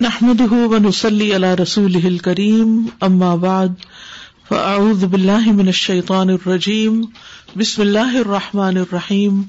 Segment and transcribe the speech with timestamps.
[0.00, 0.40] نحمد
[0.72, 2.74] ونسلی اللہ رسول کریم
[3.06, 3.70] اماد
[4.48, 7.00] فعز بلّہ منشیان الرجیم
[7.58, 9.40] بسم اللہ الرحمٰن الرحیم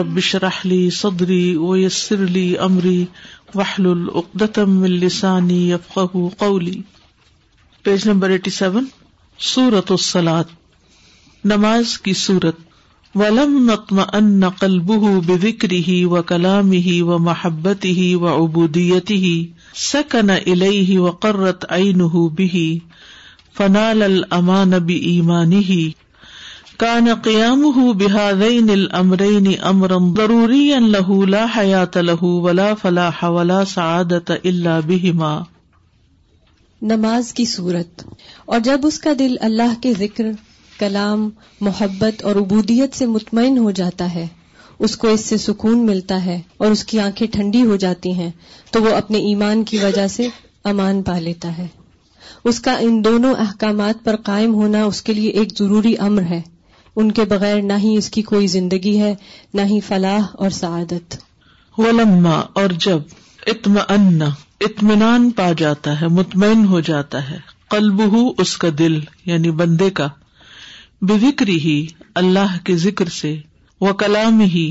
[0.00, 2.20] ربش رحلی صدری و یسر
[3.54, 6.76] وحل العدت افقلی
[7.84, 8.84] پیج نمبر ایٹی سیون
[9.54, 10.48] سورت السلط
[11.54, 12.58] نماز کی صورت
[13.16, 14.92] ولم نتم انقلب
[15.26, 18.66] بکری ہی و کلامی ہی و محبت ہی و ابو
[19.80, 22.00] سکن الیہ وقرت عین
[23.56, 25.52] فنا لمان ابی ایمان
[26.80, 28.28] کان قیام ہُو بحا
[28.60, 30.66] نی امر ضروری
[31.56, 35.38] حیات لہو ولا فلاح ولا سعادت اللہ بہ ماں
[36.94, 38.04] نماز کی صورت
[38.44, 40.26] اور جب اس کا دل اللہ کے ذکر
[40.78, 41.28] کلام
[41.60, 44.26] محبت اور عبودیت سے مطمئن ہو جاتا ہے
[44.86, 48.30] اس کو اس سے سکون ملتا ہے اور اس کی آنکھیں ٹھنڈی ہو جاتی ہیں
[48.72, 50.26] تو وہ اپنے ایمان کی وجہ سے
[50.70, 51.66] امان پا لیتا ہے
[52.50, 56.40] اس کا ان دونوں احکامات پر قائم ہونا اس کے لیے ایک ضروری امر ہے
[57.02, 59.14] ان کے بغیر نہ ہی اس کی کوئی زندگی ہے
[59.60, 61.16] نہ ہی فلاح اور سعادت
[61.78, 63.14] ولما اور جب
[63.54, 64.24] اطمانہ
[64.70, 67.38] اطمینان پا جاتا ہے مطمئن ہو جاتا ہے
[67.76, 68.02] قلب
[68.46, 70.08] اس کا دل یعنی بندے کا
[71.12, 71.78] بکری ہی
[72.24, 73.34] اللہ کے ذکر سے
[73.86, 74.68] وہ کلام ہی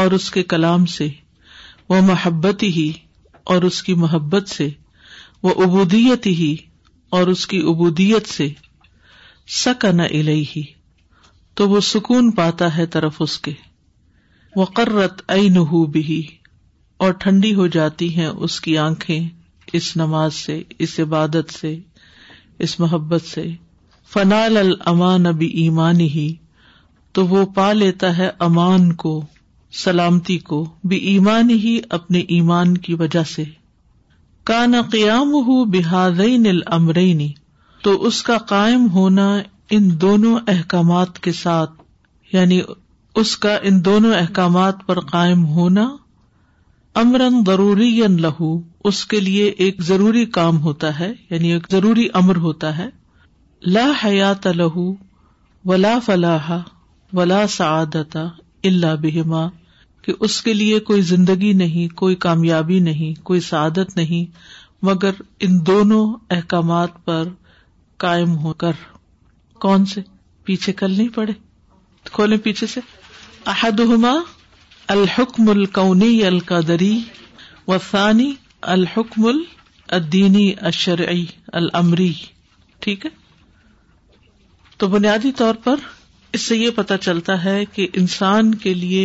[0.00, 1.06] اور اس کے کلام سے
[1.88, 2.90] وہ محبت ہی
[3.52, 4.68] اور اس کی محبت سے
[5.42, 6.54] وہ ابودیت ہی
[7.18, 8.46] اور اس کی ابودیت سے
[9.62, 10.62] سکن الہی ہی
[11.60, 13.52] تو وہ سکون پاتا ہے طرف اس کے
[14.56, 14.66] وہ
[15.36, 16.20] ائی نحوب بھی
[17.04, 19.20] اور ٹھنڈی ہو جاتی ہیں اس کی آنکھیں
[19.78, 21.74] اس نماز سے اس عبادت سے
[22.66, 23.48] اس محبت سے
[24.12, 26.28] فنال الامان ابی ایمان ہی
[27.18, 29.12] تو وہ پا لیتا ہے امان کو
[29.76, 33.44] سلامتی کو بھی ایمان ہی اپنے ایمان کی وجہ سے
[34.50, 36.46] کا قیام ہو بحادین
[36.76, 37.28] امرینی
[37.84, 39.26] تو اس کا قائم ہونا
[39.78, 41.72] ان دونوں احکامات کے ساتھ
[42.32, 42.60] یعنی
[43.22, 45.88] اس کا ان دونوں احکامات پر قائم ہونا
[47.04, 47.90] امر ضروری
[48.28, 48.52] لہو
[48.92, 52.88] اس کے لیے ایک ضروری کام ہوتا ہے یعنی ایک ضروری امر ہوتا ہے
[53.78, 54.92] لا حیات لہو
[55.68, 56.56] ولا فلاح
[57.16, 58.16] ولا سعادت
[58.70, 59.46] اللہ بہما
[60.04, 64.30] کہ اس کے لیے کوئی زندگی نہیں کوئی کامیابی نہیں کوئی سعادت نہیں
[64.86, 66.02] مگر ان دونوں
[66.36, 67.28] احکامات پر
[68.04, 68.72] قائم ہو کر
[69.60, 70.00] کون سے
[70.44, 71.32] پیچھے کل نہیں پڑے
[72.12, 72.80] کھولے پیچھے سے
[73.52, 74.12] احدہما
[74.96, 76.96] الحکم القونی القدری
[77.66, 78.32] و ثانی
[78.76, 79.26] الحکم
[79.90, 81.24] الدینی اشرعی
[81.62, 82.12] العمری
[82.80, 83.10] ٹھیک ہے
[84.78, 85.86] تو بنیادی طور پر
[86.36, 89.04] اس سے یہ پتہ چلتا ہے کہ انسان کے لیے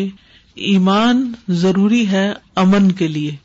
[0.71, 1.21] ایمان
[1.63, 2.25] ضروری ہے
[2.63, 3.35] امن کے لیے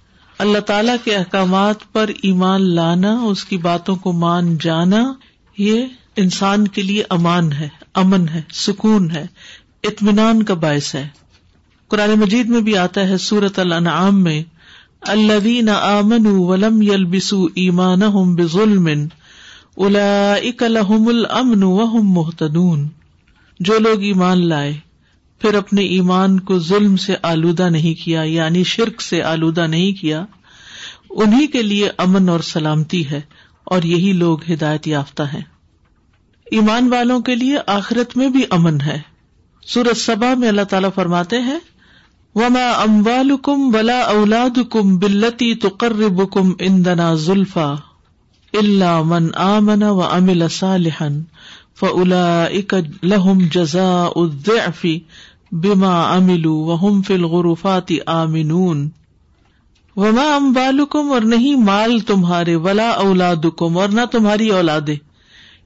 [0.44, 5.02] اللہ تعالی کے احکامات پر ایمان لانا اس کی باتوں کو مان جانا
[5.66, 5.84] یہ
[6.24, 7.68] انسان کے لیے امان ہے
[8.02, 9.26] امن ہے سکون ہے
[9.92, 11.06] اطمینان کا باعث ہے
[11.94, 13.60] قرآن مجید میں بھی آتا ہے سورت
[14.14, 14.42] میں
[15.14, 16.78] اللہ الامن ولم
[17.10, 17.32] بس
[17.64, 18.00] ایمان
[18.36, 19.06] بز المن
[19.86, 21.08] الاک وحم
[22.14, 22.86] محتدون
[23.66, 24.72] جو لوگ ایمان لائے
[25.40, 30.24] پھر اپنے ایمان کو ظلم سے آلودہ نہیں کیا یعنی شرک سے آلودہ نہیں کیا
[31.24, 33.20] انہیں کے لیے امن اور سلامتی ہے
[33.74, 35.40] اور یہی لوگ ہدایت یافتہ ہیں
[36.58, 38.98] ایمان والوں کے لیے آخرت میں بھی امن ہے
[39.72, 41.58] سورج سبا میں اللہ تعالی فرماتے ہیں
[42.40, 43.30] وما اموال
[43.74, 47.72] ولا اولاد کم بلتی تقرر کم اندنا زلفا
[48.58, 51.18] اللہ من آمن و امل صالحن
[51.80, 52.48] وما
[61.02, 64.88] اور نہیں مال تمہارے ولا اولاد اور نہ تمہاری اولاد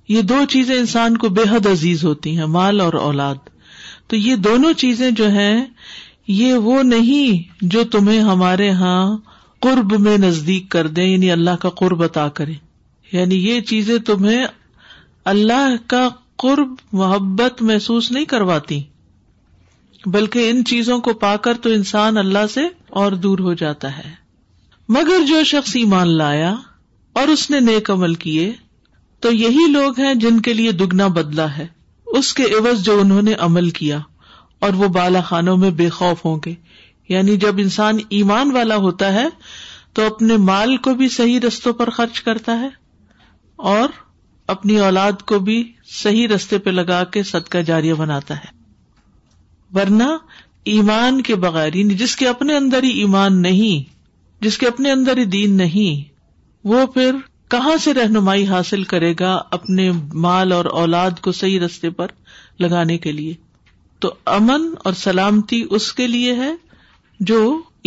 [0.08, 3.48] یہ دو چیزیں انسان کو بے حد عزیز ہوتی ہیں مال اور اولاد
[4.08, 5.54] تو یہ دونوں چیزیں جو ہیں
[6.38, 7.42] یہ وہ نہیں
[7.74, 8.96] جو تمہیں ہمارے یہاں
[9.64, 12.52] قرب میں نزدیک کر دیں یعنی اللہ کا قرب عطا کرے
[13.12, 14.44] یعنی یہ چیزیں تمہیں
[15.30, 16.08] اللہ کا
[16.42, 18.80] قرب محبت محسوس نہیں کرواتی
[20.14, 22.60] بلکہ ان چیزوں کو پا کر تو انسان اللہ سے
[23.02, 24.10] اور دور ہو جاتا ہے
[24.96, 26.54] مگر جو شخص ایمان لایا
[27.20, 28.50] اور اس نے نیک عمل کیے
[29.22, 31.66] تو یہی لوگ ہیں جن کے لیے دگنا بدلا ہے
[32.18, 33.98] اس کے عوض جو انہوں نے عمل کیا
[34.64, 36.54] اور وہ بالا خانوں میں بے خوف ہوں گے
[37.08, 39.26] یعنی جب انسان ایمان والا ہوتا ہے
[39.94, 42.68] تو اپنے مال کو بھی صحیح رستوں پر خرچ کرتا ہے
[43.76, 43.88] اور
[44.54, 45.62] اپنی اولاد کو بھی
[46.02, 48.60] صحیح رستے پہ لگا کے صدقہ جاریہ بناتا ہے
[49.78, 50.04] ورنہ
[50.72, 53.90] ایمان کے بغیر یعنی جس کے اپنے اندر ہی ایمان نہیں
[54.44, 56.08] جس کے اپنے اندر ہی دین نہیں
[56.72, 57.16] وہ پھر
[57.50, 59.90] کہاں سے رہنمائی حاصل کرے گا اپنے
[60.26, 62.08] مال اور اولاد کو صحیح رستے پر
[62.60, 63.34] لگانے کے لیے
[64.00, 66.52] تو امن اور سلامتی اس کے لیے ہے
[67.30, 67.38] جو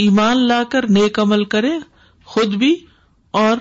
[0.04, 1.72] ایمان لا کر نیک عمل کرے
[2.34, 2.76] خود بھی
[3.40, 3.58] اور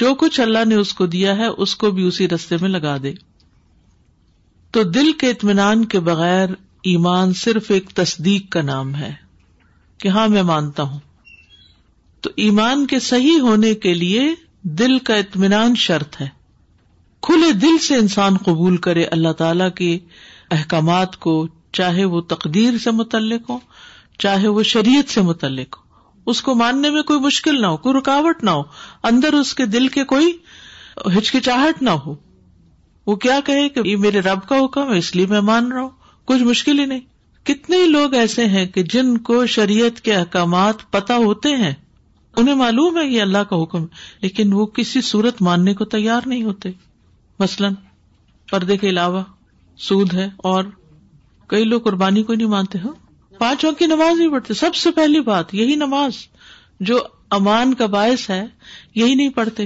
[0.00, 2.96] جو کچھ اللہ نے اس کو دیا ہے اس کو بھی اسی رستے میں لگا
[3.02, 3.12] دے
[4.72, 6.48] تو دل کے اطمینان کے بغیر
[6.92, 9.12] ایمان صرف ایک تصدیق کا نام ہے
[10.00, 10.98] کہ ہاں میں مانتا ہوں
[12.22, 14.28] تو ایمان کے صحیح ہونے کے لیے
[14.78, 16.28] دل کا اطمینان شرط ہے
[17.26, 19.98] کھلے دل سے انسان قبول کرے اللہ تعالی کے
[20.56, 21.46] احکامات کو
[21.76, 23.58] چاہے وہ تقدیر سے متعلق ہو
[24.18, 25.84] چاہے وہ شریعت سے متعلق ہو
[26.30, 28.62] اس کو ماننے میں کوئی مشکل نہ ہو کوئی رکاوٹ نہ ہو
[29.10, 30.32] اندر اس کے دل کے کوئی
[31.16, 32.14] ہچکچاہٹ نہ ہو
[33.06, 35.80] وہ کیا کہے کہ یہ میرے رب کا حکم ہے اس لیے میں مان رہا
[35.80, 35.88] ہوں
[36.28, 37.00] کچھ مشکل ہی نہیں
[37.46, 41.72] کتنے لوگ ایسے ہیں کہ جن کو شریعت کے احکامات پتا ہوتے ہیں
[42.40, 43.84] انہیں معلوم ہے یہ اللہ کا حکم
[44.22, 46.70] لیکن وہ کسی صورت ماننے کو تیار نہیں ہوتے
[47.40, 47.74] مثلاً
[48.50, 49.22] پردے کے علاوہ
[49.88, 50.64] سود ہے اور
[51.48, 53.05] کئی لوگ قربانی کو نہیں مانتے ہو ہاں؟
[53.38, 56.16] پانچ وقت کی نماز نہیں پڑھتے سب سے پہلی بات یہی نماز
[56.90, 56.98] جو
[57.38, 58.44] امان کا باعث ہے
[58.94, 59.64] یہی نہیں پڑھتے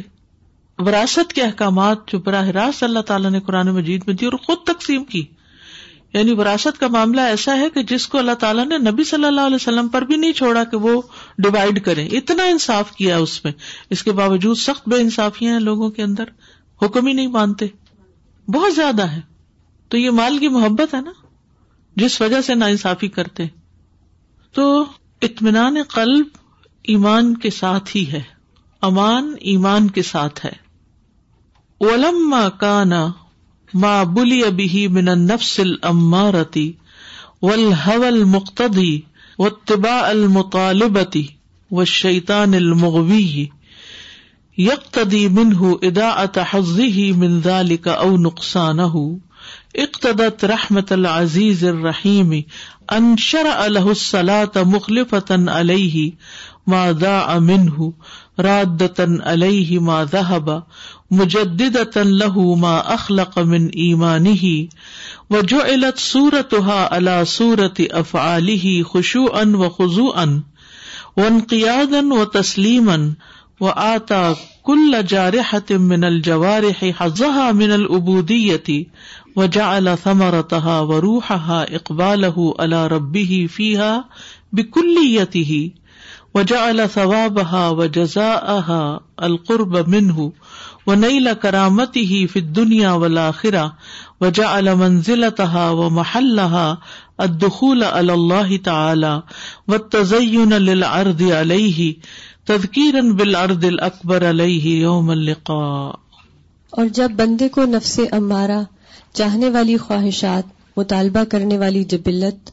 [0.86, 4.58] وراثت کے احکامات جو براہ راست اللہ تعالیٰ نے قرآن مجید میں دی اور خود
[4.72, 5.24] تقسیم کی
[6.14, 9.40] یعنی وراثت کا معاملہ ایسا ہے کہ جس کو اللہ تعالیٰ نے نبی صلی اللہ
[9.50, 11.00] علیہ وسلم پر بھی نہیں چھوڑا کہ وہ
[11.44, 13.52] ڈیوائڈ کریں اتنا انصاف کیا اس میں
[13.96, 16.28] اس کے باوجود سخت بے انصافیاں ہیں لوگوں کے اندر
[16.84, 17.66] حکم ہی نہیں مانتے
[18.54, 19.20] بہت زیادہ ہے
[19.90, 21.12] تو یہ مال کی محبت ہے نا
[22.04, 23.58] جس وجہ سے نا انصافی کرتے ہیں
[24.58, 24.64] تو
[25.22, 26.26] اطمینان قلب
[26.92, 28.20] ایمان کے ساتھ ہی ہے
[28.88, 30.50] امان ایمان کے ساتھ ہے
[32.60, 33.04] کانا
[33.84, 36.64] ما بلی ابھی من النفس الامارتی
[37.46, 38.88] والهوى
[39.44, 41.22] و طباء المطالبتی
[41.78, 43.20] وہ شیتان المغی
[44.58, 46.46] منه تنہ ادا
[47.22, 48.84] من کا او نقصان
[49.78, 52.32] اقتدت رحمت العزیز الرحیم
[52.94, 54.30] انشر الح الحسل
[54.66, 55.14] مخلف
[55.54, 56.08] علیہ
[56.72, 57.68] مادا امن
[58.46, 60.58] رتن علیہ ما دحبا
[61.20, 61.62] مجد
[61.96, 63.68] لہو ما اخلق من
[65.30, 70.38] و جو علت سورتھ الا سورت اف علی خوشو ان و خزو ان
[71.16, 73.10] ون قیادن و تسلیمن
[73.60, 74.32] و آتا
[74.64, 76.62] کل جار حتی منل جوار
[76.92, 77.84] حضح منل
[79.36, 83.98] وجا اللہ تہا و روح اقبال ہُو اللہ ربی فیحا
[85.34, 85.68] ہی
[86.34, 88.32] وجا اللہ و جزا
[89.28, 89.76] القرب
[90.88, 92.24] و نئی کرامتی
[93.02, 93.66] ولا خرا
[94.20, 96.64] وجا علا تہا و محلہ
[97.28, 97.44] عد
[97.92, 99.14] اللہ تعالی
[99.68, 100.52] و تزین
[100.90, 101.92] ارد علیہ
[102.48, 104.84] تزکیر بل اردل اکبر علیہ
[105.54, 108.62] اور جب بندے کو نفس امارا
[109.18, 112.50] چاہنے والی خواہشات مطالبہ کرنے والی جبلت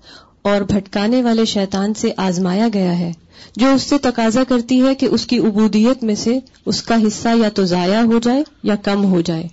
[0.52, 3.12] اور بھٹکانے والے شیطان سے آزمایا گیا ہے
[3.60, 6.38] جو اس سے تقاضا کرتی ہے کہ اس کی عبودیت میں سے
[6.72, 9.44] اس کا حصہ یا تو ضائع ہو جائے یا کم ہو جائے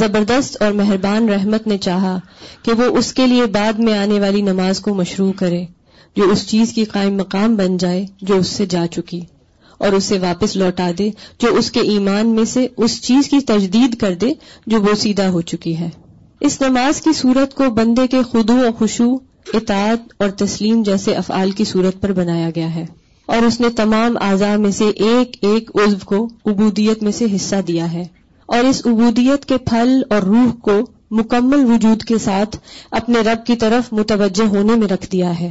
[0.00, 2.16] زبردست اور مہربان رحمت نے چاہا
[2.64, 5.64] کہ وہ اس کے لیے بعد میں آنے والی نماز کو مشروع کرے
[6.16, 9.20] جو اس چیز کی قائم مقام بن جائے جو اس سے جا چکی
[9.84, 11.10] اور اسے واپس لوٹا دے
[11.40, 14.32] جو اس کے ایمان میں سے اس چیز کی تجدید کر دے
[14.74, 15.88] جو وہ سیدھا ہو چکی ہے
[16.46, 19.04] اس نماز کی صورت کو بندے کے خدو و خوشو
[19.54, 22.84] اطاعت اور تسلیم جیسے افعال کی صورت پر بنایا گیا ہے
[23.34, 26.22] اور اس نے تمام اعضاء میں سے ایک ایک عزو کو
[26.52, 28.04] عبودیت میں سے حصہ دیا ہے
[28.56, 30.78] اور اس عبودیت کے پھل اور روح کو
[31.20, 32.56] مکمل وجود کے ساتھ
[33.02, 35.50] اپنے رب کی طرف متوجہ ہونے میں رکھ دیا ہے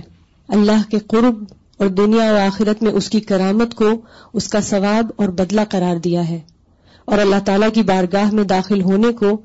[0.59, 1.43] اللہ کے قرب
[1.81, 3.89] اور دنیا و آخرت میں اس کی کرامت کو
[4.41, 6.39] اس کا ثواب اور بدلہ قرار دیا ہے
[7.09, 9.35] اور اللہ تعالیٰ کی بارگاہ میں داخل ہونے کو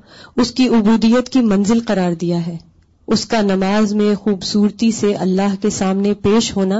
[0.43, 2.57] اس کی عبودیت کی منزل قرار دیا ہے
[3.15, 6.79] اس کا نماز میں خوبصورتی سے اللہ کے سامنے پیش ہونا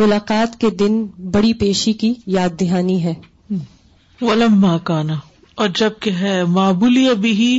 [0.00, 3.14] ملاقات کے دن بڑی پیشی کی یاد دہانی ہے
[4.20, 5.14] وہ کانا
[5.64, 7.58] اور جب کہ ہے معبولی ابھی ہی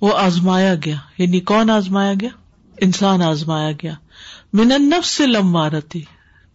[0.00, 2.28] وہ آزمایا گیا یعنی کون آزمایا گیا
[2.86, 3.92] انسان آزمایا گیا
[4.60, 5.26] من نفس سے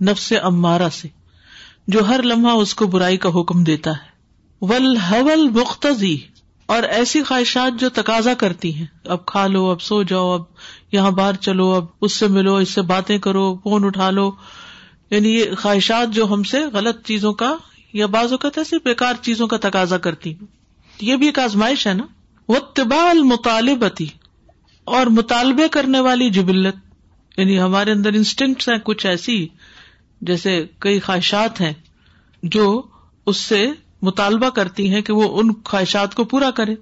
[0.05, 1.07] نفس امارا سے
[1.93, 4.13] جو ہر لمحہ اس کو برائی کا حکم دیتا ہے
[4.69, 6.15] ولحول مختضی
[6.75, 10.43] اور ایسی خواہشات جو تقاضا کرتی ہیں اب کھا لو اب سو جاؤ اب
[10.95, 14.29] یہاں باہر چلو اب اس سے ملو اس سے باتیں کرو فون اٹھا لو
[15.11, 17.55] یعنی یہ خواہشات جو ہم سے غلط چیزوں کا
[18.01, 20.45] یا بعض اوقات ایسی بیکار چیزوں کا تقاضا کرتی ہیں
[21.09, 22.05] یہ بھی ایک آزمائش ہے نا
[22.55, 24.07] وہ طباء المطالبتی
[24.97, 26.83] اور مطالبے کرنے والی جبلت
[27.39, 29.37] یعنی ہمارے اندر انسٹنگ ہیں کچھ ایسی
[30.29, 31.73] جیسے کئی خواہشات ہیں
[32.57, 32.65] جو
[33.31, 33.65] اس سے
[34.05, 36.75] مطالبہ کرتی ہیں کہ وہ ان خواہشات کو پورا کرے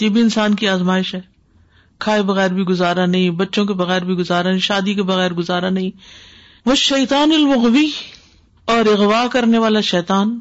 [0.00, 1.20] یہ بھی انسان کی آزمائش ہے
[2.04, 5.68] کھائے بغیر بھی گزارا نہیں بچوں کے بغیر بھی گزارا نہیں شادی کے بغیر گزارا
[5.76, 5.90] نہیں
[6.68, 7.86] وہ شیطان المغوی
[8.74, 10.38] اور اغوا کرنے والا شیطان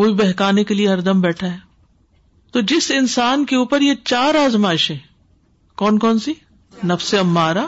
[0.00, 1.56] وہ بھی بہکانے کے لیے ہر دم بیٹھا ہے
[2.52, 4.96] تو جس انسان کے اوپر یہ چار آزمائشیں
[5.82, 6.32] کون کون سی
[6.92, 7.66] نفس امارا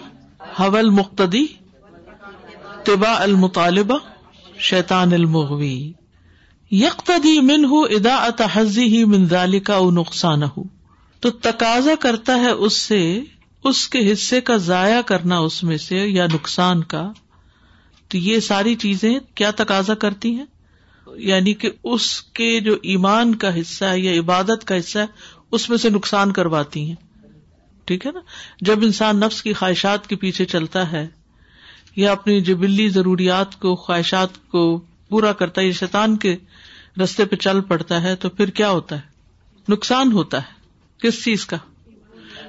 [0.60, 1.44] حول مقتدی
[2.90, 3.98] طبا المطالبہ
[4.72, 5.74] شیطان المغوی
[6.74, 10.62] یکتدی من ہُ ادا اتحزی ہی کا او نقصان ہو
[11.22, 12.98] تو تقاضا کرتا ہے اس سے
[13.70, 17.02] اس کے حصے کا ضائع کرنا اس میں سے یا نقصان کا
[18.08, 20.44] تو یہ ساری چیزیں کیا تقاضا کرتی ہیں
[21.28, 25.06] یعنی کہ اس کے جو ایمان کا حصہ ہے یا عبادت کا حصہ ہے
[25.56, 26.94] اس میں سے نقصان کرواتی ہیں
[27.90, 28.20] ٹھیک ہے نا
[28.68, 31.06] جب انسان نفس کی خواہشات کے پیچھے چلتا ہے
[31.96, 34.66] یا اپنی جبلی ضروریات کو خواہشات کو
[35.10, 36.36] پورا کرتا ہے شیطان کے
[37.02, 40.54] رستے پہ چل پڑتا ہے تو پھر کیا ہوتا ہے نقصان ہوتا ہے
[41.02, 41.56] کس چیز کا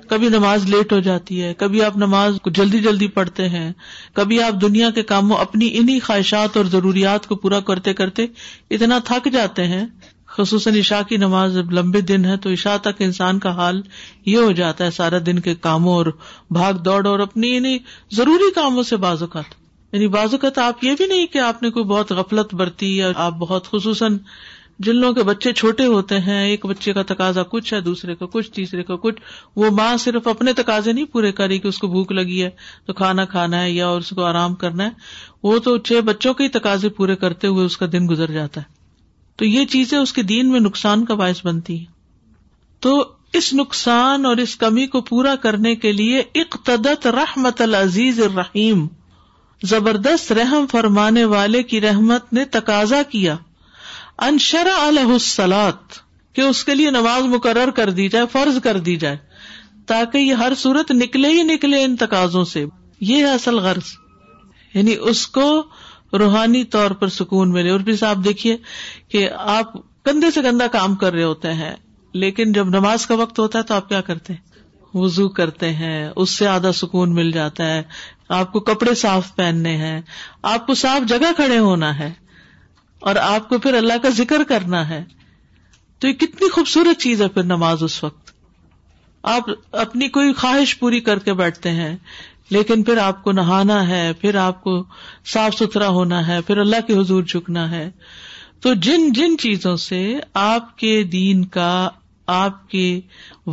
[0.10, 3.72] کبھی نماز لیٹ ہو جاتی ہے کبھی آپ نماز کو جلدی جلدی پڑھتے ہیں
[4.20, 8.26] کبھی آپ دنیا کے کاموں اپنی انہیں خواہشات اور ضروریات کو پورا کرتے کرتے
[8.78, 9.86] اتنا تھک جاتے ہیں
[10.38, 13.82] خصوصاً عشا کی نماز جب لمبے دن ہے تو عشاء تک انسان کا حال
[14.26, 16.06] یہ ہو جاتا ہے سارا دن کے کاموں اور
[16.60, 17.78] بھاگ دوڑ اور اپنی انہیں
[18.18, 19.57] ضروری کاموں سے بازوقات
[19.94, 20.08] یعنی
[20.50, 23.68] تو آپ یہ بھی نہیں کہ آپ نے کوئی بہت غفلت برتی یا آپ بہت
[23.72, 24.18] خصوصاً
[24.86, 28.26] جن لوگوں کے بچے چھوٹے ہوتے ہیں ایک بچے کا تقاضا کچھ ہے دوسرے کا
[28.32, 29.22] کچھ تیسرے کا کچھ
[29.62, 32.50] وہ ماں صرف اپنے تقاضے نہیں پورے کری کہ اس کو بھوک لگی ہے
[32.86, 34.90] تو کھانا کھانا ہے یا اس کو آرام کرنا ہے
[35.44, 38.76] وہ تو چھ بچوں کے تقاضے پورے کرتے ہوئے اس کا دن گزر جاتا ہے
[39.42, 41.86] تو یہ چیزیں اس کے دین میں نقصان کا باعث بنتی ہیں
[42.86, 42.94] تو
[43.38, 48.86] اس نقصان اور اس کمی کو پورا کرنے کے لیے اقتدت رحمت العزیز الرحیم
[49.66, 53.36] زبردست رحم فرمانے والے کی رحمت نے تقاضا کیا
[54.28, 55.94] انشرا علیہ السلاد
[56.36, 59.18] کہ اس کے لیے نماز مقرر کر دی جائے فرض کر دی جائے
[59.88, 62.66] تاکہ یہ ہر صورت نکلے ہی نکلے ان تقاضوں سے
[63.10, 63.92] یہ ہے اصل غرض
[64.74, 65.44] یعنی اس کو
[66.20, 68.56] روحانی طور پر سکون ملے اور پھر صاحب دیکھیے
[69.12, 69.76] کہ آپ
[70.08, 71.74] گندے سے گندا کام کر رہے ہوتے ہیں
[72.24, 74.34] لیکن جب نماز کا وقت ہوتا ہے تو آپ کیا کرتے
[74.94, 77.82] وضو کرتے ہیں اس سے آدھا سکون مل جاتا ہے
[78.36, 80.00] آپ کو کپڑے صاف پہننے ہیں
[80.54, 82.12] آپ کو صاف جگہ کھڑے ہونا ہے
[83.10, 85.04] اور آپ کو پھر اللہ کا ذکر کرنا ہے
[86.00, 88.32] تو یہ کتنی خوبصورت چیز ہے پھر نماز اس وقت
[89.36, 89.50] آپ
[89.84, 91.96] اپنی کوئی خواہش پوری کر کے بیٹھتے ہیں
[92.52, 94.74] لیکن پھر آپ کو نہانا ہے پھر آپ کو
[95.34, 97.90] صاف ستھرا ہونا ہے پھر اللہ کے حضور جھکنا ہے
[98.64, 100.02] تو جن جن چیزوں سے
[100.44, 101.72] آپ کے دین کا
[102.36, 102.88] آپ کے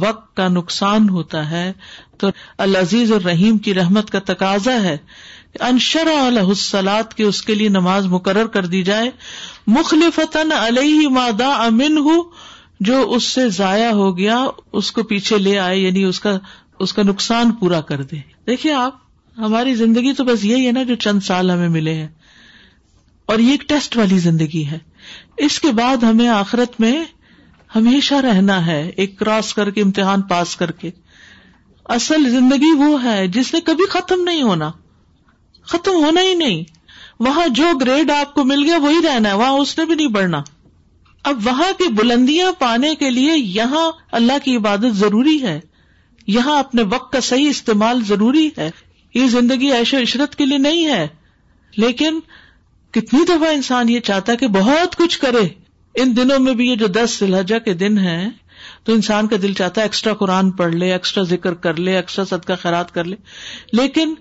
[0.05, 1.71] وقت کا نقصان ہوتا ہے
[2.19, 2.29] تو
[2.65, 4.97] العزیز اور رحیم کی رحمت کا تقاضا ہے
[5.69, 9.11] انشر السلاد کی اس کے لیے نماز مقرر کر دی جائے
[9.77, 12.23] مخلفت علیہ مادہ امین ہوں
[12.89, 14.43] جو اس سے ضائع ہو گیا
[14.81, 16.37] اس کو پیچھے لے آئے یعنی اس کا
[16.85, 18.17] اس کا نقصان پورا کر دے
[18.47, 18.95] دیکھیے آپ
[19.47, 22.09] ہماری زندگی تو بس یہی ہے نا جو چند سال ہمیں ملے ہیں
[23.33, 24.79] اور یہ ایک ٹیسٹ والی زندگی ہے
[25.45, 26.93] اس کے بعد ہمیں آخرت میں
[27.77, 30.91] ہمیشہ رہنا ہے ایک کراس کر کے امتحان پاس کر کے
[31.93, 34.71] اصل زندگی وہ ہے جس نے کبھی ختم نہیں ہونا
[35.73, 36.63] ختم ہونا ہی نہیں
[37.25, 40.09] وہاں جو گریڈ آپ کو مل گیا وہی رہنا ہے وہاں اس نے بھی نہیں
[40.15, 40.43] بڑھنا
[41.31, 45.59] اب وہاں کی بلندیاں پانے کے لیے یہاں اللہ کی عبادت ضروری ہے
[46.39, 48.71] یہاں اپنے وقت کا صحیح استعمال ضروری ہے
[49.15, 51.07] یہ زندگی و عشرت کے لیے نہیں ہے
[51.77, 52.19] لیکن
[52.95, 55.47] کتنی دفعہ انسان یہ چاہتا کہ بہت کچھ کرے
[56.03, 58.29] ان دنوں میں بھی یہ جو دس سلحجہ کے دن ہیں
[58.87, 62.25] تو انسان کا دل چاہتا ہے ایکسٹرا قرآن پڑھ لے ایکسٹرا ذکر کر لے ایکسٹرا
[62.31, 63.17] صدقہ خیرات کر لے
[63.81, 64.13] لیکن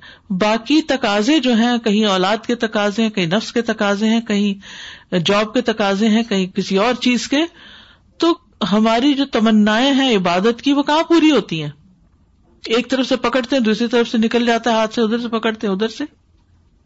[0.43, 5.15] باقی تقاضے جو ہیں کہیں اولاد کے تقاضے ہیں کہیں نفس کے تقاضے ہیں کہیں
[5.31, 7.43] جاب کے تقاضے ہیں کہیں کسی اور چیز کے
[8.23, 8.33] تو
[8.71, 11.69] ہماری جو تمنا ہیں عبادت کی وہ کہاں پوری ہوتی ہیں
[12.75, 15.27] ایک طرف سے پکڑتے ہیں دوسری طرف سے نکل جاتا ہے ہاتھ سے ادھر سے
[15.37, 16.03] پکڑتے ہیں ادھر سے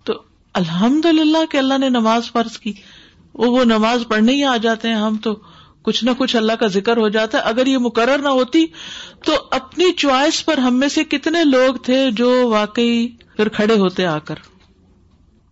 [0.05, 0.13] تو
[0.61, 2.73] الحمد للہ کہ اللہ نے نماز فرض کی
[3.45, 5.35] وہ نماز پڑھنے ہی آ جاتے ہیں ہم تو
[5.87, 8.65] کچھ نہ کچھ اللہ کا ذکر ہو جاتا ہے اگر یہ مقرر نہ ہوتی
[9.25, 12.97] تو اپنی چوائس پر ہم میں سے کتنے لوگ تھے جو واقعی
[13.37, 14.41] پھر کھڑے ہوتے آ کر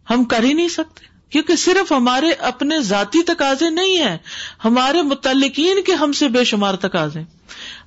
[0.10, 4.18] ہم کر ہی نہیں سکتے کیونکہ صرف ہمارے اپنے ذاتی تقاضے نہیں ہیں
[4.66, 7.20] ہمارے متعلقین کے ہم سے بے شمار تقاضے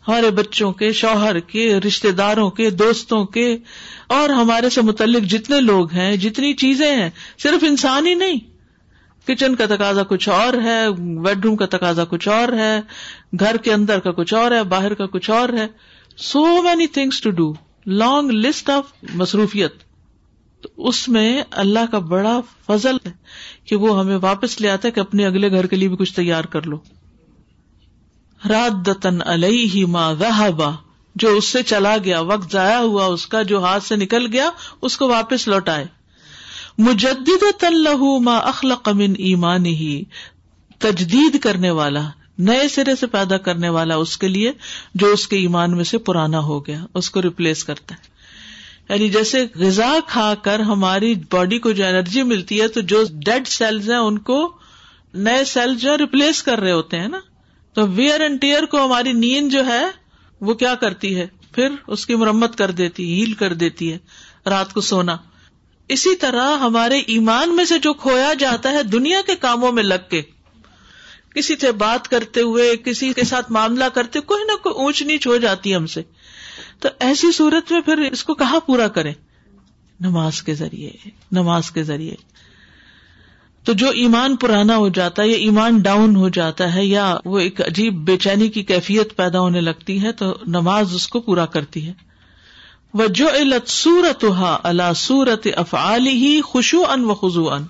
[0.09, 3.47] ہمارے بچوں کے شوہر کے رشتے داروں کے دوستوں کے
[4.19, 7.11] اور ہمارے سے متعلق جتنے لوگ ہیں جتنی چیزیں ہیں
[7.43, 8.41] صرف انسان ہی نہیں
[9.29, 10.79] کچن کا تقاضا کچھ اور ہے
[11.25, 12.75] بیڈ روم کا تقاضا کچھ اور ہے
[13.41, 15.67] گھر کے اندر کا کچھ اور ہے باہر کا کچھ اور ہے
[16.27, 17.53] so many things to do
[18.03, 18.93] long list of
[19.23, 19.83] مصروفیت
[20.91, 21.27] اس میں
[21.65, 23.11] اللہ کا بڑا فضل ہے
[23.71, 26.15] کہ وہ ہمیں واپس لے آتا ہے کہ اپنے اگلے گھر کے لیے بھی کچھ
[26.15, 26.79] تیار کر لو
[28.49, 29.19] رات دتن
[30.19, 30.71] ذہبا
[31.23, 34.49] جو اس سے چلا گیا وقت ضائع ہوا اس کا جو ہاتھ سے نکل گیا
[34.89, 35.85] اس کو واپس لوٹائے
[36.87, 37.31] مجد
[37.61, 37.87] تن
[38.33, 39.95] اخلا قمن ایمان ہی
[40.81, 42.01] تجدید کرنے والا
[42.49, 44.53] نئے سرے سے پیدا کرنے والا اس کے لیے
[45.03, 48.07] جو اس کے ایمان میں سے پرانا ہو گیا اس کو ریپلیس کرتا ہے
[48.95, 53.49] یعنی جیسے غذا کھا کر ہماری باڈی کو جو انرجی ملتی ہے تو جو ڈیڈ
[53.49, 54.41] سیلز ہیں ان کو
[55.27, 57.21] نئے سیل جو ریپلیس کر رہے ہوتے ہیں نا
[57.75, 59.85] تو ویئر اینڈ ٹیئر کو ہماری نیند جو ہے
[60.49, 63.99] وہ کیا کرتی ہے پھر اس کی مرمت کر دیتی ہیل کر دیتی ہے
[64.51, 65.17] رات کو سونا
[65.95, 70.09] اسی طرح ہمارے ایمان میں سے جو کھویا جاتا ہے دنیا کے کاموں میں لگ
[70.09, 70.21] کے
[71.35, 75.27] کسی سے بات کرتے ہوئے کسی کے ساتھ معاملہ کرتے کوئی نہ کوئی اونچ نیچ
[75.27, 76.03] ہو جاتی ہے ہم سے
[76.83, 79.13] تو ایسی صورت میں پھر اس کو کہاں پورا کریں
[80.07, 80.91] نماز کے ذریعے
[81.41, 82.15] نماز کے ذریعے
[83.65, 87.39] تو جو ایمان پرانا ہو جاتا ہے یا ایمان ڈاؤن ہو جاتا ہے یا وہ
[87.39, 91.47] ایک عجیب بے چینی کی کیفیت پیدا ہونے لگتی ہے تو نماز اس کو پورا
[91.57, 91.93] کرتی ہے
[92.95, 97.65] علت سورت ہا اللہ سورت افعال اف علی خوشو و خزو ان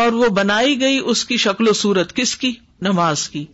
[0.00, 2.52] اور وہ بنائی گئی اس کی شکل و صورت کس کی
[2.86, 3.44] نماز کی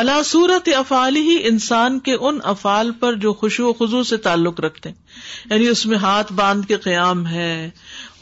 [0.00, 4.60] اللہ سورت افعال ہی انسان کے ان افعال پر جو خوشو و خزو سے تعلق
[4.60, 7.52] رکھتے ہیں یعنی اس میں ہاتھ باندھ کے قیام ہے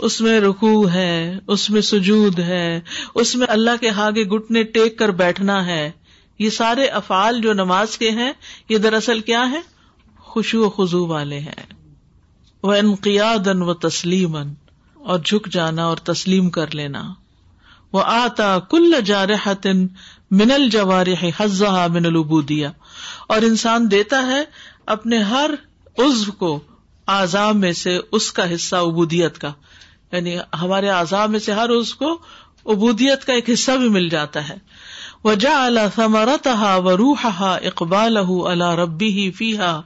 [0.08, 1.12] اس میں رکو ہے
[1.56, 2.64] اس میں سجود ہے
[3.24, 5.90] اس میں اللہ کے آگے گٹنے ٹیک کر بیٹھنا ہے
[6.38, 8.32] یہ سارے افعال جو نماز کے ہیں
[8.68, 9.60] یہ دراصل کیا ہے
[10.32, 11.78] خوشو و خزو والے ہیں
[12.68, 17.02] وہ انقیاد و تسلیم اور جھک جانا اور تسلیم کر لینا
[17.92, 18.94] وہ آتا کل
[20.40, 21.06] منل جوار
[21.38, 22.06] حزہ من
[22.48, 22.70] دیا
[23.34, 24.42] اور انسان دیتا ہے
[24.94, 25.50] اپنے ہر
[26.04, 26.58] عزو کو
[27.14, 29.52] اذاب میں سے اس کا حصہ ابودیت کا
[30.12, 32.16] یعنی ہمارے اذاب میں سے ہر عزو کو
[32.72, 34.56] ابودیت کا ایک حصہ بھی مل جاتا ہے
[35.24, 39.80] وہ جا الا ثمرتہ و روح ہا اقبال ہُ اللہ ربی ہی فی ہا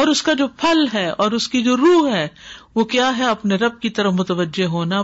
[0.00, 2.26] اور اس کا جو پھل ہے اور اس کی جو روح ہے
[2.76, 5.02] وہ کیا ہے اپنے رب کی طرف متوجہ ہونا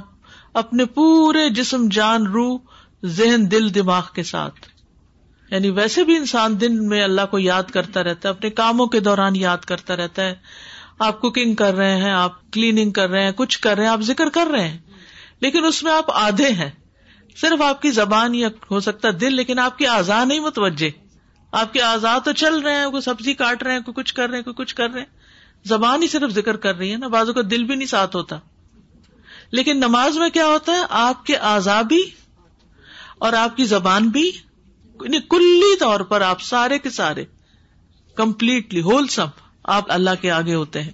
[0.63, 2.81] اپنے پورے جسم جان روح
[3.19, 4.67] ذہن دل دماغ کے ساتھ
[5.51, 9.01] یعنی ویسے بھی انسان دن میں اللہ کو یاد کرتا رہتا ہے اپنے کاموں کے
[9.11, 10.35] دوران یاد کرتا رہتا ہے
[11.07, 14.01] آپ کوکنگ کر رہے ہیں آپ کلیننگ کر رہے ہیں کچھ کر رہے ہیں آپ
[14.11, 14.79] ذکر کر رہے ہیں
[15.47, 16.71] لیکن اس میں آپ آدھے ہیں
[17.41, 20.91] صرف آپ کی زبان یا ہو سکتا دل لیکن آپ کی آزاد نہیں متوجہ
[21.59, 24.29] آپ کے آزاد تو چل رہے ہیں کوئی سبزی کاٹ رہے ہیں کوئی کچھ کر
[24.29, 27.07] رہے ہیں کوئی کچھ کر رہے ہیں زبان ہی صرف ذکر کر رہی ہے نا
[27.15, 28.39] بازو کا دل بھی نہیں ساتھ ہوتا
[29.59, 31.37] لیکن نماز میں کیا ہوتا ہے آپ کے
[31.89, 32.03] بھی
[33.29, 37.25] اور آپ کی زبان بھی یعنی کلی طور پر آپ سارے کے سارے
[38.17, 39.39] کمپلیٹلی ہول سب
[39.77, 40.91] آپ اللہ کے آگے ہوتے ہیں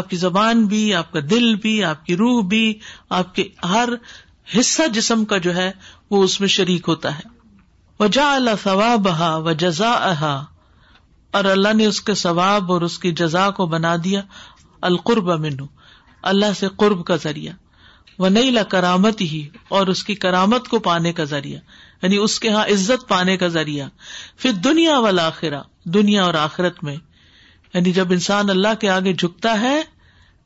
[0.00, 2.62] آپ کی زبان بھی آپ کا دل بھی آپ کی روح بھی
[3.18, 3.88] آپ کے ہر
[4.58, 5.70] حصہ جسم کا جو ہے
[6.10, 7.34] وہ اس میں شریک ہوتا ہے
[8.00, 9.90] وجا اللہ ثواب و جزا
[11.38, 14.20] اور اللہ نے اس کے ثواب اور اس کی جزا کو بنا دیا
[14.88, 15.64] القرب منو
[16.32, 17.52] اللہ سے قرب کا ذریعہ
[18.18, 19.42] وہ نہیں لا کرامت ہی
[19.78, 21.60] اور اس کی کرامت کو پانے کا ذریعہ
[22.02, 23.88] یعنی اس کے یہاں عزت پانے کا ذریعہ
[24.36, 25.60] پھر دنیا والا آخرا
[25.94, 26.96] دنیا اور آخرت میں
[27.74, 29.76] یعنی جب انسان اللہ کے آگے جھکتا ہے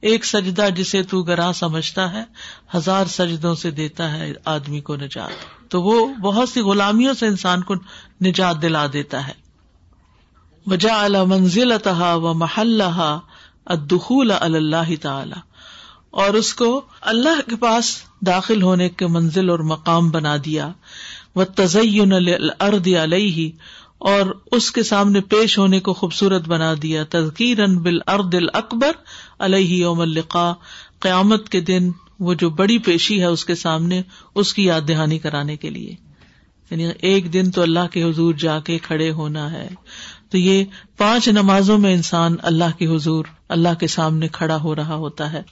[0.09, 2.23] ایک سجدہ جسے تو گراں سمجھتا ہے
[2.75, 7.63] ہزار سجدوں سے دیتا ہے آدمی کو نجات تو وہ بہت سی غلامیوں سے انسان
[7.71, 7.75] کو
[8.27, 9.33] نجات دلا دیتا ہے
[10.71, 13.19] وجا منزل تہا و محلہ
[13.75, 15.41] ادخول اللہ تعالی
[16.23, 16.71] اور اس کو
[17.13, 20.69] اللہ کے پاس داخل ہونے کے منزل اور مقام بنا دیا
[21.37, 23.49] وہ تزین الرد علیہ
[24.13, 28.93] اور اس کے سامنے پیش ہونے کو خوبصورت بنا دیا تزکیر بل ارد ال اکبر
[29.47, 30.53] علیہ یوم القا
[31.07, 31.91] قیامت کے دن
[32.29, 34.01] وہ جو بڑی پیشی ہے اس کے سامنے
[34.43, 35.95] اس کی یاد دہانی کرانے کے لیے
[36.71, 39.69] یعنی ایک دن تو اللہ کے حضور جا کے کھڑے ہونا ہے
[40.31, 40.65] تو یہ
[40.99, 43.25] پانچ نمازوں میں انسان اللہ کے حضور
[43.57, 45.43] اللہ کے سامنے کھڑا ہو رہا ہوتا ہے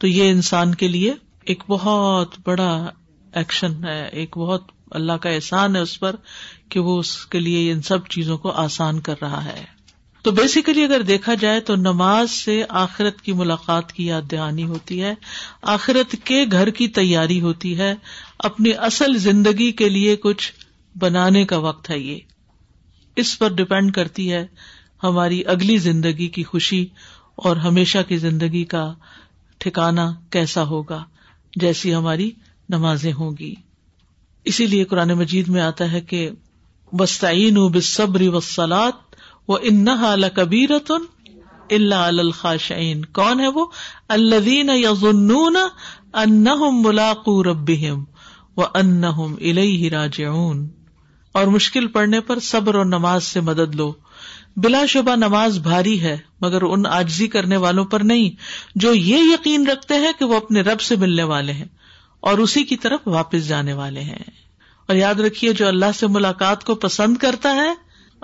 [0.00, 1.14] تو یہ انسان کے لیے
[1.52, 2.70] ایک بہت بڑا
[3.42, 6.16] ایکشن ہے ایک بہت اللہ کا احسان ہے اس پر
[6.74, 9.62] کہ وہ اس کے لیے ان سب چیزوں کو آسان کر رہا ہے
[10.22, 15.00] تو بیسیکلی اگر دیکھا جائے تو نماز سے آخرت کی ملاقات کی یاد دہانی ہوتی
[15.02, 15.14] ہے
[15.74, 17.94] آخرت کے گھر کی تیاری ہوتی ہے
[18.48, 20.50] اپنی اصل زندگی کے لیے کچھ
[21.00, 22.18] بنانے کا وقت ہے یہ
[23.22, 24.44] اس پر ڈپینڈ کرتی ہے
[25.02, 26.84] ہماری اگلی زندگی کی خوشی
[27.48, 28.84] اور ہمیشہ کی زندگی کا
[29.64, 31.02] ٹھکانا کیسا ہوگا
[31.60, 32.30] جیسی ہماری
[32.74, 33.54] نمازیں ہوں گی
[34.50, 36.28] اسی لیے قرآن مجید میں آتا ہے کہ
[37.00, 39.09] وسطین بصبری وسلات
[39.70, 39.86] ان
[40.34, 41.04] کبیر تن
[41.74, 43.64] اللہ الخاشعین کون ہے وہ
[46.72, 47.40] ملاقو
[49.24, 50.66] الیہ راجعون
[51.40, 53.92] اور مشکل پڑنے پر صبر اور نماز سے مدد لو
[54.62, 58.30] بلا شبہ نماز بھاری ہے مگر ان آجزی کرنے والوں پر نہیں
[58.84, 61.66] جو یہ یقین رکھتے ہیں کہ وہ اپنے رب سے ملنے والے ہیں
[62.30, 64.24] اور اسی کی طرف واپس جانے والے ہیں
[64.88, 67.70] اور یاد رکھیے جو اللہ سے ملاقات کو پسند کرتا ہے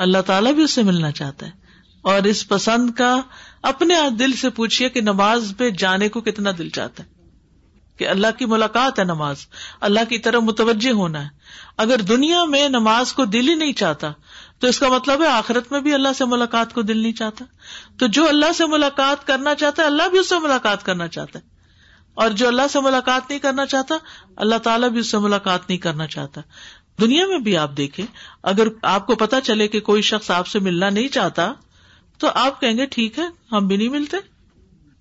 [0.04, 1.64] اللہ تعالیٰ بھی اس سے ملنا چاہتا ہے
[2.12, 3.16] اور اس پسند کا
[3.70, 7.14] اپنے دل سے پوچھیے کہ نماز پہ جانے کو کتنا دل چاہتا ہے
[7.98, 9.44] کہ اللہ کی ملاقات ہے نماز
[9.88, 11.28] اللہ کی طرف متوجہ ہونا ہے
[11.84, 14.10] اگر دنیا میں نماز کو دل ہی نہیں چاہتا
[14.60, 17.44] تو اس کا مطلب ہے آخرت میں بھی اللہ سے ملاقات کو دل نہیں چاہتا
[17.98, 21.38] تو جو اللہ سے ملاقات کرنا چاہتا ہے اللہ بھی اس سے ملاقات کرنا چاہتا
[21.38, 21.54] ہے
[22.24, 23.94] اور جو اللہ سے ملاقات نہیں کرنا چاہتا
[24.44, 26.40] اللہ تعالیٰ بھی اس سے ملاقات نہیں کرنا چاہتا
[27.00, 28.04] دنیا میں بھی آپ دیکھیں
[28.52, 31.52] اگر آپ کو پتا چلے کہ کوئی شخص آپ سے ملنا نہیں چاہتا
[32.24, 34.16] تو آپ کہیں گے ٹھیک ہے ہم بھی نہیں ملتے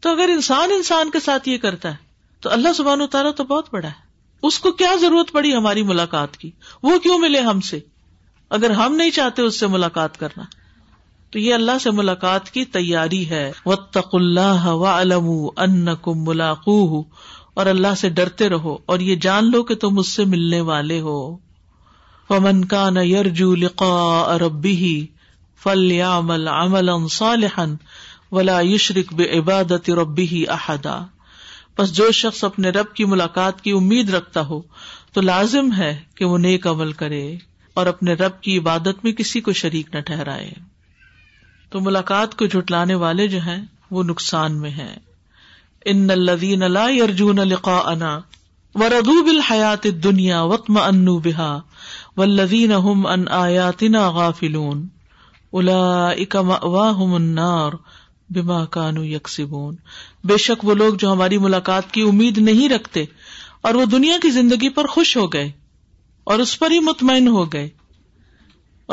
[0.02, 2.04] تو اگر انسان انسان کے ساتھ یہ کرتا ہے
[2.46, 4.04] تو اللہ سبحان اتارا تو بہت بڑا ہے
[4.48, 6.50] اس کو کیا ضرورت پڑی ہماری ملاقات کی
[6.84, 7.80] وہ کیوں ملے ہم سے
[8.58, 10.44] اگر ہم نہیں چاہتے اس سے ملاقات کرنا
[11.32, 15.84] تو یہ اللہ سے ملاقات کی تیاری ہے و تق اللہ علام ان
[16.28, 17.00] ملاقو
[17.54, 21.00] اور اللہ سے ڈرتے رہو اور یہ جان لو کہ تم اس سے ملنے والے
[21.02, 21.16] ہو
[22.30, 22.54] ولا
[23.06, 24.12] يشرك
[29.14, 30.96] بعبادة ربه احدا
[31.80, 34.60] پس جو شخص اپنے رب کی ملاقات کی امید رکھتا ہو
[35.14, 37.24] تو لازم ہے کہ وہ نیک عمل کرے
[37.80, 40.52] اور اپنے رب کی عبادت میں کسی کو شریک نہ ٹھہرائے
[41.72, 43.62] تو ملاقات کو جٹلانے والے جو ہیں
[43.98, 44.96] وہ نقصان میں ہیں
[45.94, 48.12] ان الذين لا انا لقاءنا
[48.82, 51.54] وردوا بل حیات دنیا بها
[52.18, 54.86] ولدین ہم ان آیاتنا غافلون
[55.60, 55.80] الا
[56.26, 57.74] اکم واہم انار
[58.36, 59.76] بما کانو یکسبون
[60.30, 63.04] بے شک وہ لوگ جو ہماری ملاقات کی امید نہیں رکھتے
[63.68, 65.50] اور وہ دنیا کی زندگی پر خوش ہو گئے
[66.34, 67.68] اور اس پر ہی مطمئن ہو گئے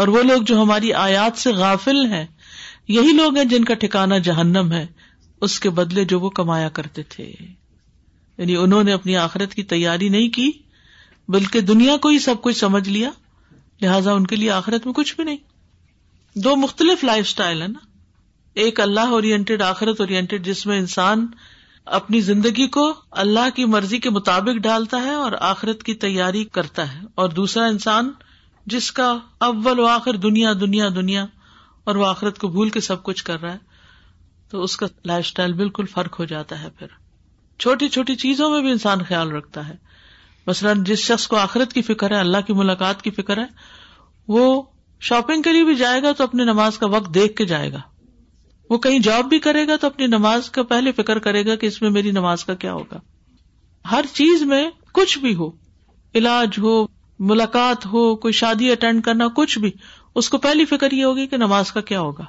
[0.02, 2.26] اور وہ لوگ جو ہماری آیات سے غافل ہیں
[2.96, 4.86] یہی لوگ ہیں جن کا ٹھکانا جہنم ہے
[5.46, 10.08] اس کے بدلے جو وہ کمایا کرتے تھے یعنی انہوں نے اپنی آخرت کی تیاری
[10.16, 10.50] نہیں کی
[11.34, 13.10] بلکہ دنیا کو ہی سب کچھ سمجھ لیا
[13.82, 15.36] لہذا ان کے لیے آخرت میں کچھ بھی نہیں
[16.44, 17.78] دو مختلف لائف اسٹائل ہے نا
[18.62, 21.26] ایک اللہ اور آخرت اور جس میں انسان
[21.98, 26.92] اپنی زندگی کو اللہ کی مرضی کے مطابق ڈالتا ہے اور آخرت کی تیاری کرتا
[26.92, 28.10] ہے اور دوسرا انسان
[28.74, 29.12] جس کا
[29.46, 31.24] و آخر دنیا دنیا دنیا
[31.90, 33.58] اور وہ آخرت کو بھول کے سب کچھ کر رہا ہے
[34.50, 36.86] تو اس کا لائف اسٹائل بالکل فرق ہو جاتا ہے پھر
[37.62, 39.74] چھوٹی چھوٹی چیزوں میں بھی انسان خیال رکھتا ہے
[40.46, 43.44] مثلاً جس شخص کو آخرت کی فکر ہے اللہ کی ملاقات کی فکر ہے
[44.36, 44.44] وہ
[45.08, 47.78] شاپنگ کے لیے بھی جائے گا تو اپنی نماز کا وقت دیکھ کے جائے گا
[48.70, 51.66] وہ کہیں جاب بھی کرے گا تو اپنی نماز کا پہلے فکر کرے گا کہ
[51.66, 52.98] اس میں میری نماز کا کیا ہوگا
[53.90, 55.50] ہر چیز میں کچھ بھی ہو
[56.20, 56.74] علاج ہو
[57.32, 59.70] ملاقات ہو کوئی شادی اٹینڈ کرنا کچھ بھی
[60.20, 62.24] اس کو پہلی فکر یہ ہوگی کہ نماز کا کیا ہوگا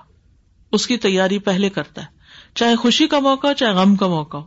[0.77, 2.21] اس کی تیاری پہلے کرتا ہے
[2.59, 4.43] چاہے خوشی کا موقع ہو چاہے غم کا موقع ہو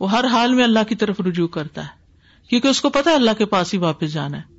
[0.00, 1.96] وہ ہر حال میں اللہ کی طرف رجوع کرتا ہے
[2.48, 4.56] کیونکہ اس کو پتا اللہ کے پاس ہی واپس جانا ہے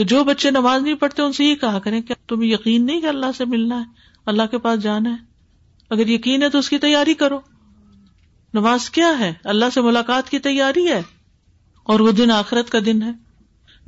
[0.00, 3.00] تو جو بچے نماز نہیں پڑھتے ان سے یہ کہا کریں کہ تم یقین نہیں
[3.00, 5.26] کہ اللہ سے ملنا ہے اللہ کے پاس جانا ہے
[5.96, 7.38] اگر یقین ہے تو اس کی تیاری کرو
[8.54, 11.00] نماز کیا ہے اللہ سے ملاقات کی تیاری ہے
[11.92, 13.10] اور وہ دن آخرت کا دن ہے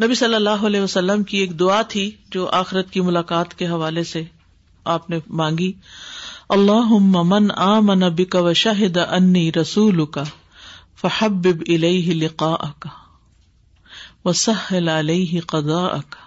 [0.05, 4.05] نبی صلی اللہ علیہ وسلم کی ایک دعا تھی جو آخرت کی ملاقات کے حوالے
[4.13, 4.23] سے
[4.97, 5.73] آپ نے مانگی
[6.59, 7.29] اللہ من
[7.87, 10.23] من آ بک و شاہد انی رسول کا
[11.01, 12.89] فحب الیہ لقا کا
[14.29, 15.85] وسهل علیہ قضا
[16.17, 16.27] کا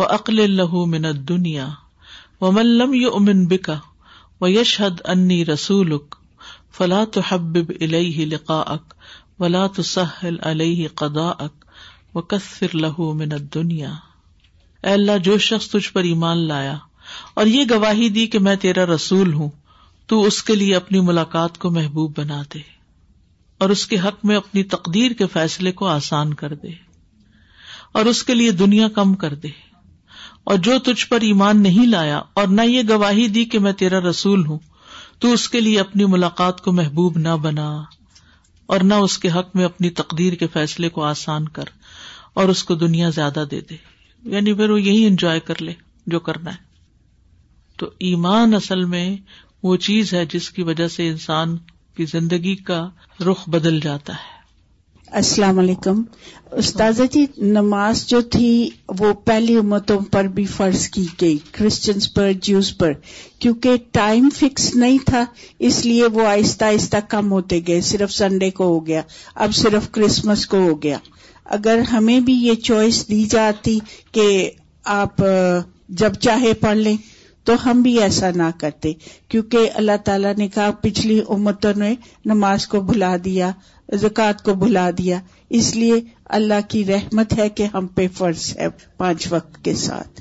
[0.00, 1.66] و عقل اللہ من دنیا
[2.40, 3.76] و ملم یو امن بکا
[4.42, 5.96] و یشحد انی رسول
[6.78, 8.94] فلا تو حبب علیہ لقا اک
[9.42, 11.64] ولا تو سہل علیہ قدا اک
[12.16, 13.90] و کثر لہو من دنیا
[14.86, 16.76] اے اللہ جو شخص تجھ پر ایمان لایا
[17.40, 19.48] اور یہ گواہی دی کہ میں تیرا رسول ہوں
[20.12, 22.60] تو اس کے لیے اپنی ملاقات کو محبوب بنا دے
[23.62, 26.68] اور اس کے حق میں اپنی تقدیر کے فیصلے کو آسان کر دے
[27.98, 29.48] اور اس کے لیے دنیا کم کر دے
[30.52, 34.00] اور جو تجھ پر ایمان نہیں لایا اور نہ یہ گواہی دی کہ میں تیرا
[34.08, 34.58] رسول ہوں
[35.20, 37.68] تو اس کے لیے اپنی ملاقات کو محبوب نہ بنا
[38.74, 41.64] اور نہ اس کے حق میں اپنی تقدیر کے فیصلے کو آسان کر
[42.42, 43.76] اور اس کو دنیا زیادہ دے دے
[44.34, 45.72] یعنی پھر وہ یہی انجوائے کر لے
[46.14, 46.62] جو کرنا ہے
[47.78, 49.06] تو ایمان اصل میں
[49.62, 51.56] وہ چیز ہے جس کی وجہ سے انسان
[51.96, 52.78] کی زندگی کا
[53.26, 54.32] رخ بدل جاتا ہے
[55.20, 56.02] السلام علیکم
[56.62, 58.46] استاذہ جی نماز جو تھی
[58.98, 62.92] وہ پہلی امتوں پر بھی فرض کی گئی کرسچنس پر جوس پر
[63.44, 65.24] کیونکہ ٹائم فکس نہیں تھا
[65.68, 69.02] اس لیے وہ آہستہ آہستہ کم ہوتے گئے صرف سنڈے کو ہو گیا
[69.44, 70.98] اب صرف کرسمس کو ہو گیا
[71.58, 73.78] اگر ہمیں بھی یہ چوائس دی جاتی
[74.12, 74.26] کہ
[75.00, 75.22] آپ
[76.02, 76.96] جب چاہے پڑھ لیں
[77.46, 78.92] تو ہم بھی ایسا نہ کرتے
[79.32, 81.94] کیونکہ اللہ تعالیٰ نے کہا پچھلی امتوں نے
[82.32, 83.50] نماز کو بھلا دیا
[84.02, 85.18] زکوٰۃ کو بھلا دیا
[85.58, 86.00] اس لیے
[86.38, 90.20] اللہ کی رحمت ہے کہ ہم پہ فرض ہے پانچ وقت کے ساتھ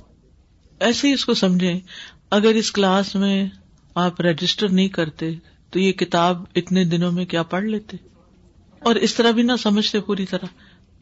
[0.88, 1.74] ایسے ہی اس کو سمجھے
[2.38, 3.36] اگر اس کلاس میں
[4.06, 5.32] آپ رجسٹر نہیں کرتے
[5.72, 7.98] تو یہ کتاب اتنے دنوں میں کیا پڑھ لیتے
[8.90, 10.56] اور اس طرح بھی نہ سمجھتے پوری طرح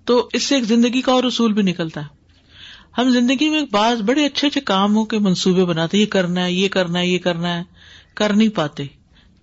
[0.10, 2.20] تو اس سے ایک زندگی کا اور اصول بھی نکلتا ہے
[2.98, 4.62] ہم زندگی میں بعض بڑے اچھے اچھے
[5.10, 7.62] کے منصوبے بناتے یہ کرنا ہے یہ کرنا ہے یہ کرنا ہے
[8.22, 8.86] کر نہیں پاتے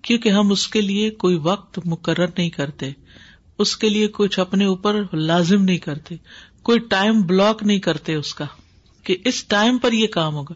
[0.07, 2.91] کیونکہ ہم اس کے لیے کوئی وقت مقرر نہیں کرتے
[3.63, 6.15] اس کے لیے کچھ اپنے اوپر لازم نہیں کرتے
[6.69, 8.45] کوئی ٹائم بلاک نہیں کرتے اس کا
[9.07, 10.53] کہ اس ٹائم پر یہ کام ہوگا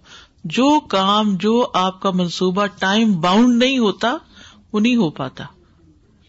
[0.57, 1.51] جو کام جو
[1.81, 4.15] آپ کا منصوبہ ٹائم باؤنڈ نہیں ہوتا
[4.73, 5.43] وہ نہیں ہو پاتا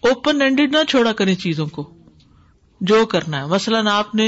[0.09, 1.88] اوپن اینڈیڈ نہ چھوڑا کریں چیزوں کو
[2.90, 4.27] جو کرنا ہے مثلاً آپ نے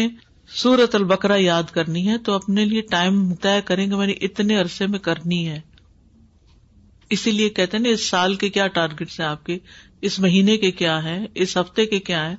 [0.55, 4.57] سورت البکرا یاد کرنی ہے تو اپنے لیے ٹائم طے کریں گے میں نے اتنے
[4.61, 5.61] عرصے میں کرنی ہے
[7.17, 9.59] اسی لیے کہتے نا اس سال کے کیا ٹارگیٹس ہیں آپ کے
[10.09, 12.37] اس مہینے کے کیا ہیں اس ہفتے کے کیا ہیں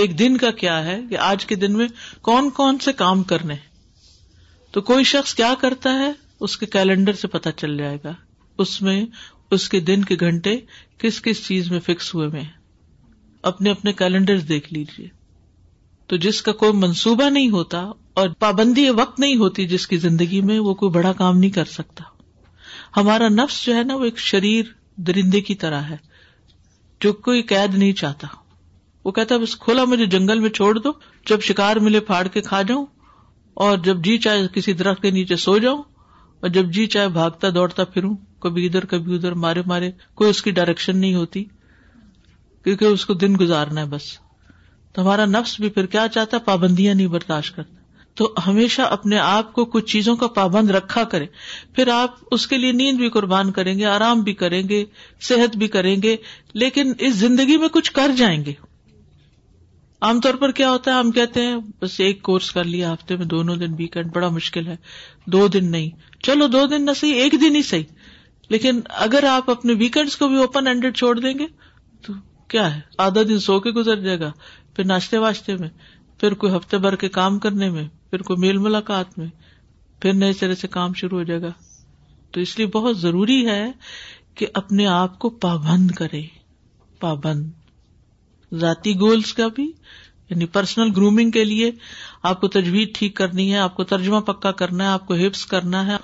[0.00, 1.86] ایک دن کا کیا ہے آج کے دن میں
[2.30, 3.54] کون کون سے کام کرنے
[4.72, 6.10] تو کوئی شخص کیا کرتا ہے
[6.46, 8.12] اس کے کیلنڈر سے پتا چل جائے گا
[8.62, 9.04] اس میں
[9.56, 10.56] اس کے دن کے گھنٹے
[11.02, 12.42] کس کس چیز میں فکس ہوئے
[13.50, 15.06] اپنے اپنے کیلنڈر دیکھ لیجیے
[16.08, 17.84] تو جس کا کوئی منصوبہ نہیں ہوتا
[18.20, 21.64] اور پابندی وقت نہیں ہوتی جس کی زندگی میں وہ کوئی بڑا کام نہیں کر
[21.72, 22.04] سکتا
[22.96, 24.70] ہمارا نفس جو ہے نا وہ ایک شریر
[25.06, 25.96] درندے کی طرح ہے
[27.02, 28.26] جو کوئی قید نہیں چاہتا
[29.04, 30.92] وہ کہتا بس کھولا مجھے جنگل میں چھوڑ دو
[31.28, 32.84] جب شکار ملے پھاڑ کے کھا جاؤں
[33.66, 35.82] اور جب جی چاہے کسی درخت کے نیچے سو جاؤں
[36.40, 39.90] اور جب جی چاہے بھاگتا دوڑتا پھروں کبھی ادھر کبھی ادھر مارے مارے
[40.20, 41.44] کوئی اس کی ڈائریکشن نہیں ہوتی
[42.64, 44.06] کیونکہ اس کو دن گزارنا ہے بس
[44.94, 47.76] تو ہمارا نفس بھی پھر کیا چاہتا ہے پابندیاں نہیں برداشت کرتا
[48.18, 51.26] تو ہمیشہ اپنے آپ کو کچھ چیزوں کا پابند رکھا کرے
[51.74, 54.84] پھر آپ اس کے لیے نیند بھی قربان کریں گے آرام بھی کریں گے
[55.28, 56.16] صحت بھی کریں گے
[56.62, 58.52] لیکن اس زندگی میں کچھ کر جائیں گے
[60.08, 63.16] عام طور پر کیا ہوتا ہے ہم کہتے ہیں بس ایک کورس کر لیا ہفتے
[63.16, 64.76] میں دونوں دن ویکینڈ بڑا مشکل ہے
[65.32, 65.88] دو دن نہیں
[66.24, 67.84] چلو دو دن نہ صحیح ایک دن ہی صحیح
[68.50, 71.46] لیکن اگر آپ اپنے ویکینڈس کو بھی اوپن ہینڈیڈ چھوڑ دیں گے
[72.06, 72.12] تو
[72.52, 74.30] کیا ہے آدھا دن سو کے گزر جائے گا
[74.78, 75.68] پھر ناشتے واشتے میں
[76.20, 79.26] پھر کوئی ہفتے بھر کے کام کرنے میں پھر کوئی میل ملاقات میں
[80.02, 81.50] پھر نئے سرے سے کام شروع ہو جائے گا
[82.32, 83.64] تو اس لیے بہت ضروری ہے
[84.38, 86.20] کہ اپنے آپ کو پابند کرے
[87.00, 89.70] پابند ذاتی گولس کا بھی
[90.30, 91.70] یعنی پرسنل گرومنگ کے لیے
[92.30, 95.44] آپ کو تجویز ٹھیک کرنی ہے آپ کو ترجمہ پکا کرنا ہے آپ کو ہپس
[95.54, 95.96] کرنا ہے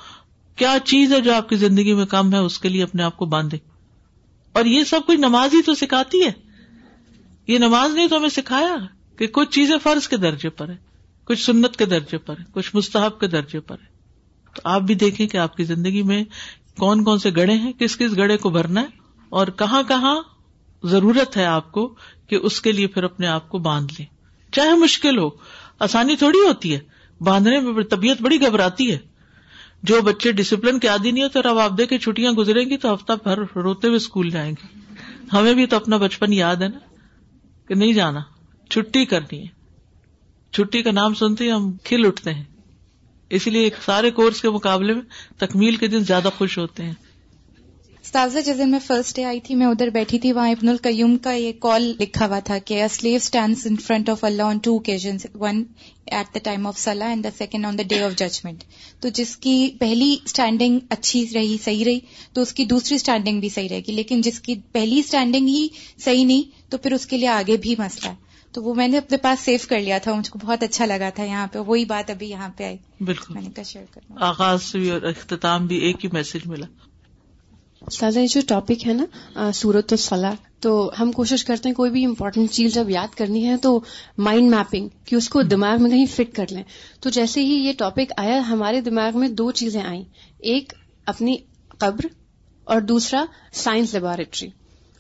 [0.63, 3.17] کیا چیز ہے جو آپ کی زندگی میں کم ہے اس کے لیے اپنے آپ
[3.17, 3.59] کو باندھے
[4.59, 6.33] اور یہ سب کوئی نماز ہی تو سکھاتی ہے
[7.47, 8.75] یہ نماز نے تو ہمیں سکھایا
[9.19, 10.75] کہ کچھ چیزیں فرض کے درجے پر ہے
[11.27, 13.93] کچھ سنت کے درجے پر ہے کچھ مستحب کے درجے پر ہے
[14.57, 16.23] تو آپ بھی دیکھیں کہ آپ کی زندگی میں
[16.79, 18.87] کون کون سے گڑے ہیں کس کس گڑے کو بھرنا ہے
[19.41, 20.15] اور کہاں کہاں
[20.91, 21.87] ضرورت ہے آپ کو
[22.29, 24.07] کہ اس کے لیے پھر اپنے آپ کو باندھ لیں
[24.55, 25.29] چاہے مشکل ہو
[25.85, 26.81] آسانی تھوڑی ہوتی ہے
[27.25, 28.99] باندھنے میں طبیعت بڑی گھبراتی ہے
[29.91, 32.95] جو بچے ڈسپلن کے عادی نہیں ہوتے اور اب آپ دیکھیں چھٹیاں گزریں گی تو
[32.95, 34.97] ہفتہ بھر روتے ہوئے اسکول جائیں گے
[35.33, 36.79] ہمیں بھی تو اپنا بچپن یاد ہے نا
[37.69, 38.21] کہ نہیں جانا
[38.71, 39.47] چھٹی کرنی ہے
[40.57, 42.43] چھٹی کا نام سنتے ہی ہم کھل اٹھتے ہیں
[43.37, 45.03] اسی لیے سارے کورس کے مقابلے میں
[45.45, 46.93] تکمیل کے دن زیادہ خوش ہوتے ہیں
[48.07, 51.17] استاذہ جس دن میں فرسٹ ڈے آئی تھی میں ادھر بیٹھی تھی وہاں ابن القیوم
[51.25, 53.07] کا یہ کال لکھا ہوا تھا کہ in
[53.57, 54.77] stand of Allah on two
[55.41, 55.63] one
[56.07, 58.65] eight the time of salah and the second on the day of judgment
[59.03, 61.99] تو جس کی پہلی اسٹینڈنگ اچھی رہی صحیح رہی
[62.35, 65.67] تو اس کی دوسری اسٹینڈنگ بھی صحیح رہے گی لیکن جس کی پہلی اسٹینڈنگ ہی
[66.05, 68.15] صحیح نہیں تو پھر اس کے لیے آگے بھی مسئلہ ہے
[68.55, 71.11] تو وہ میں نے اپنے پاس سیو کر لیا تھا مجھ کو بہت اچھا لگا
[71.15, 74.79] تھا یہاں پہ وہی بات ابھی یہاں پہ آئی بالکل میں نے کر آغاز سے
[74.79, 76.67] بھی اور اختتام بھی ایک ہی میسج ملا
[77.93, 82.05] سازا یہ جو ٹاپک ہے نا صورت الفلا تو ہم کوشش کرتے ہیں کوئی بھی
[82.05, 83.79] امپورٹنٹ چیز جب یاد کرنی ہے تو
[84.29, 86.63] مائنڈ میپنگ کہ اس کو دماغ میں کہیں فٹ کر لیں
[87.03, 90.03] تو جیسے ہی یہ ٹاپک آیا ہمارے دماغ میں دو چیزیں آئیں
[90.53, 90.73] ایک
[91.13, 91.37] اپنی
[91.79, 92.07] قبر
[92.75, 93.25] اور دوسرا
[93.63, 94.49] سائنس لیبوریٹری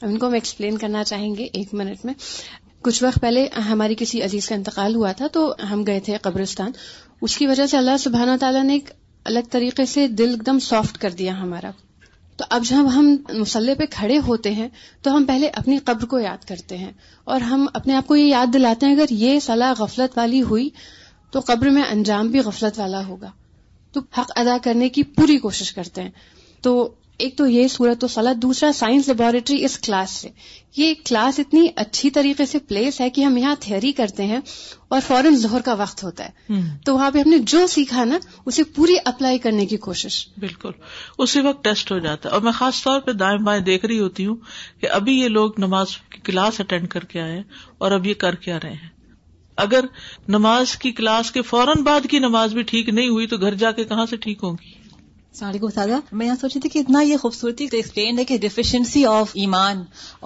[0.01, 2.15] اب ان کو ہم ایکسپلین کرنا چاہیں گے ایک منٹ میں
[2.85, 6.73] کچھ وقت پہلے ہماری کسی عزیز کا انتقال ہوا تھا تو ہم گئے تھے قبرستان
[7.23, 8.91] اس کی وجہ سے اللہ سبحانہ تعالیٰ نے ایک
[9.27, 11.71] الگ طریقے سے دل ایک دم سافٹ کر دیا ہمارا
[12.39, 14.69] تو اب جب ہم مسلح پہ کھڑے ہوتے ہیں
[15.03, 16.91] تو ہم پہلے اپنی قبر کو یاد کرتے ہیں
[17.35, 20.69] اور ہم اپنے آپ کو یہ یاد دلاتے ہیں اگر یہ صلاح غفلت والی ہوئی
[21.33, 23.31] تو قبر میں انجام بھی غفلت والا ہوگا
[23.93, 26.11] تو حق ادا کرنے کی پوری کوشش کرتے ہیں
[26.63, 26.75] تو
[27.23, 30.29] ایک تو یہ صورت و فلا دوسرا سائنس لیبوریٹری اس کلاس سے
[30.77, 34.39] یہ کلاس اتنی اچھی طریقے سے پلیس ہے کہ ہم یہاں تھیوری کرتے ہیں
[34.95, 38.19] اور فوراً زہر کا وقت ہوتا ہے تو وہاں پہ ہم نے جو سیکھا نا
[38.47, 40.71] اسے پوری اپلائی کرنے کی کوشش بالکل
[41.27, 44.01] اسی وقت ٹیسٹ ہو جاتا ہے اور میں خاص طور پہ دائیں بائیں دیکھ رہی
[44.01, 44.37] ہوتی ہوں
[44.81, 47.43] کہ ابھی یہ لوگ نماز کی کلاس اٹینڈ کر کے آئے ہیں
[47.87, 48.89] اور اب یہ کر کے آ رہے ہیں
[49.67, 49.85] اگر
[50.35, 53.71] نماز کی کلاس کے فوراً بعد کی نماز بھی ٹھیک نہیں ہوئی تو گھر جا
[53.73, 54.83] کے کہاں سے ٹھیک ہوگی
[55.35, 59.31] السلام علیکم سادہ میں یہاں سوچی تھی کہ اتنا یہ خوبصورتی ہے کہ ڈیفیشنسی آف
[59.45, 59.83] ایمان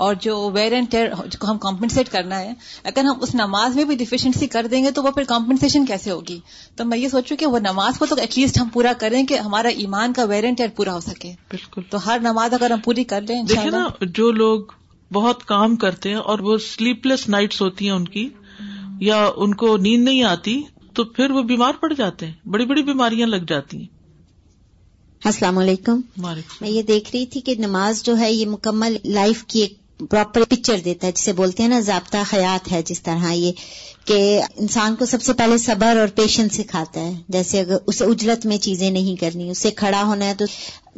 [0.06, 1.08] اور جو ویئر اینڈ ٹیئر
[1.40, 2.52] کو ہم کمپنسیٹ کرنا ہے
[2.90, 6.10] اگر ہم اس نماز میں بھی ڈیفیشنسی کر دیں گے تو وہ پھر کمپنسیشن کیسے
[6.10, 6.38] ہوگی
[6.76, 9.38] تو میں یہ سوچوں کہ وہ نماز کو تو ایٹ لیسٹ ہم پورا کریں کہ
[9.46, 12.80] ہمارا ایمان کا ویئر اینڈ ٹیئر پورا ہو سکے بالکل تو ہر نماز اگر ہم
[12.84, 13.42] پوری کر لیں
[14.20, 14.60] جو لوگ
[15.12, 18.28] بہت کام کرتے ہیں اور وہ سلیپ لیس نائٹس ہوتی ہیں ان کی
[19.10, 20.60] یا ان کو نیند نہیں آتی
[21.00, 23.96] تو پھر وہ بیمار پڑ جاتے ہیں بڑی بڑی بیماریاں لگ جاتی ہیں
[25.26, 26.00] السلام علیکم
[26.60, 29.76] میں یہ دیکھ رہی تھی کہ نماز جو ہے یہ مکمل لائف کی ایک
[30.10, 33.52] پراپر پکچر دیتا ہے جسے بولتے ہیں نا ضابطہ خیات ہے جس طرح یہ
[34.06, 34.18] کہ
[34.64, 38.56] انسان کو سب سے پہلے صبر اور پیشنس سکھاتا ہے جیسے اگر اسے اجرت میں
[38.66, 40.44] چیزیں نہیں کرنی اسے کھڑا ہونا ہے تو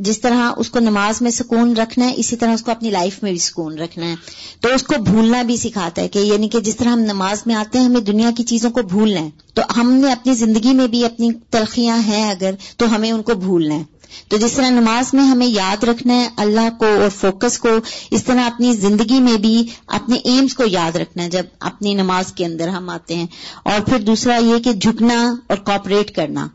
[0.09, 3.23] جس طرح اس کو نماز میں سکون رکھنا ہے اسی طرح اس کو اپنی لائف
[3.23, 4.15] میں بھی سکون رکھنا ہے
[4.61, 7.55] تو اس کو بھولنا بھی سکھاتا ہے کہ یعنی کہ جس طرح ہم نماز میں
[7.55, 10.87] آتے ہیں ہمیں دنیا کی چیزوں کو بھولنا ہے تو ہم نے اپنی زندگی میں
[10.97, 13.83] بھی اپنی تلخیاں ہیں اگر تو ہمیں ان کو بھولنا ہے
[14.29, 17.69] تو جس طرح نماز میں ہمیں یاد رکھنا ہے اللہ کو اور فوکس کو
[18.17, 19.55] اس طرح اپنی زندگی میں بھی
[19.99, 23.27] اپنے ایمز کو یاد رکھنا ہے جب اپنی نماز کے اندر ہم آتے ہیں
[23.71, 26.47] اور پھر دوسرا یہ کہ جھکنا اور کوپریٹ کرنا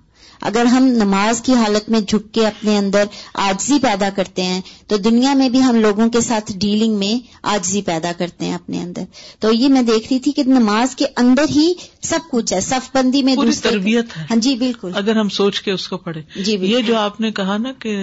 [0.49, 3.05] اگر ہم نماز کی حالت میں جھک کے اپنے اندر
[3.49, 7.15] آجزی پیدا کرتے ہیں تو دنیا میں بھی ہم لوگوں کے ساتھ ڈیلنگ میں
[7.55, 9.03] آجزی پیدا کرتے ہیں اپنے اندر
[9.39, 11.71] تو یہ میں دیکھ رہی تھی کہ نماز کے اندر ہی
[12.09, 15.61] سب کچھ ہے صف بندی میں پوری تربیت ہے ہاں جی بالکل اگر ہم سوچ
[15.61, 17.97] کے اس کو پڑھے جی یہ جو آپ نے کہا نا کہ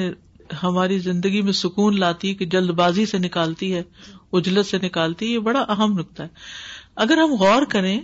[0.63, 3.83] ہماری زندگی میں سکون لاتی ہے کہ جلد بازی سے نکالتی ہے
[4.39, 6.29] اجلت سے نکالتی ہے یہ بڑا اہم نقطہ ہے
[7.05, 7.99] اگر ہم غور کریں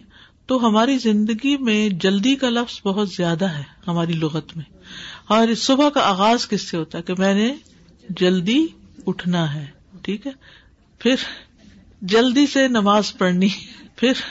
[0.48, 4.64] تو ہماری زندگی میں جلدی کا لفظ بہت زیادہ ہے ہماری لغت میں
[5.36, 7.48] اور اس صبح کا آغاز کس سے ہوتا ہے کہ میں نے
[8.20, 8.58] جلدی
[9.12, 9.64] اٹھنا ہے
[10.02, 10.32] ٹھیک ہے
[11.02, 11.26] پھر
[12.12, 13.48] جلدی سے نماز پڑھنی
[13.96, 14.22] پھر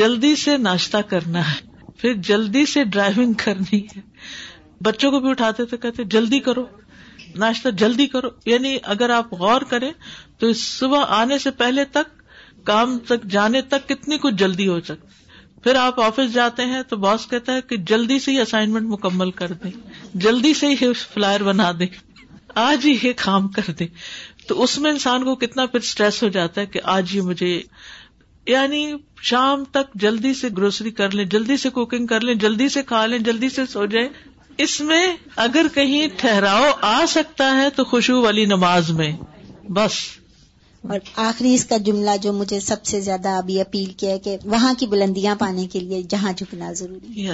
[0.00, 4.00] جلدی سے ناشتہ کرنا ہے پھر جلدی سے ڈرائیونگ کرنی ہے
[4.88, 6.66] بچوں کو بھی اٹھاتے تھے کہتے جلدی کرو
[7.44, 9.90] ناشتہ جلدی کرو یعنی اگر آپ غور کریں
[10.38, 12.18] تو اس صبح آنے سے پہلے تک
[12.72, 15.16] کام تک جانے تک کتنی کچھ جلدی ہو سکتی
[15.68, 19.30] پھر آپ آفس جاتے ہیں تو باس کہتا ہے کہ جلدی سے ہی اسائنمنٹ مکمل
[19.40, 19.70] کر دیں
[20.26, 21.86] جلدی سے ہی فلائر بنا دے
[22.62, 23.86] آج ہی یہ کام کر دے
[24.48, 27.50] تو اس میں انسان کو کتنا پھر اسٹریس ہو جاتا ہے کہ آج ہی مجھے
[28.50, 28.80] یعنی
[29.30, 33.04] شام تک جلدی سے گروسری کر لیں جلدی سے کوکنگ کر لیں جلدی سے کھا
[33.06, 34.08] لیں جلدی سے سو جائیں
[34.66, 35.02] اس میں
[35.48, 39.12] اگر کہیں ٹھہراؤ آ سکتا ہے تو خوشبو والی نماز میں
[39.80, 40.00] بس
[40.86, 44.36] اور آخری اس کا جملہ جو مجھے سب سے زیادہ ابھی اپیل کیا ہے کہ
[44.54, 47.32] وہاں کی بلندیاں پانے کے لیے جہاں جھکنا ضروری ہے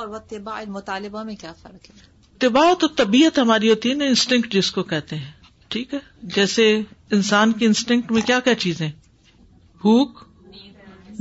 [0.00, 2.12] الباء مطالبہ میں کیا فرق ہے
[2.46, 5.32] طباع تو طبیعت ہماری ہوتی ہے نا انسٹنکٹ جس کو کہتے ہیں
[5.74, 5.98] ٹھیک ہے
[6.36, 6.66] جیسے
[7.18, 8.88] انسان کی انسٹنگ میں کیا کیا چیزیں
[9.80, 10.22] بھوک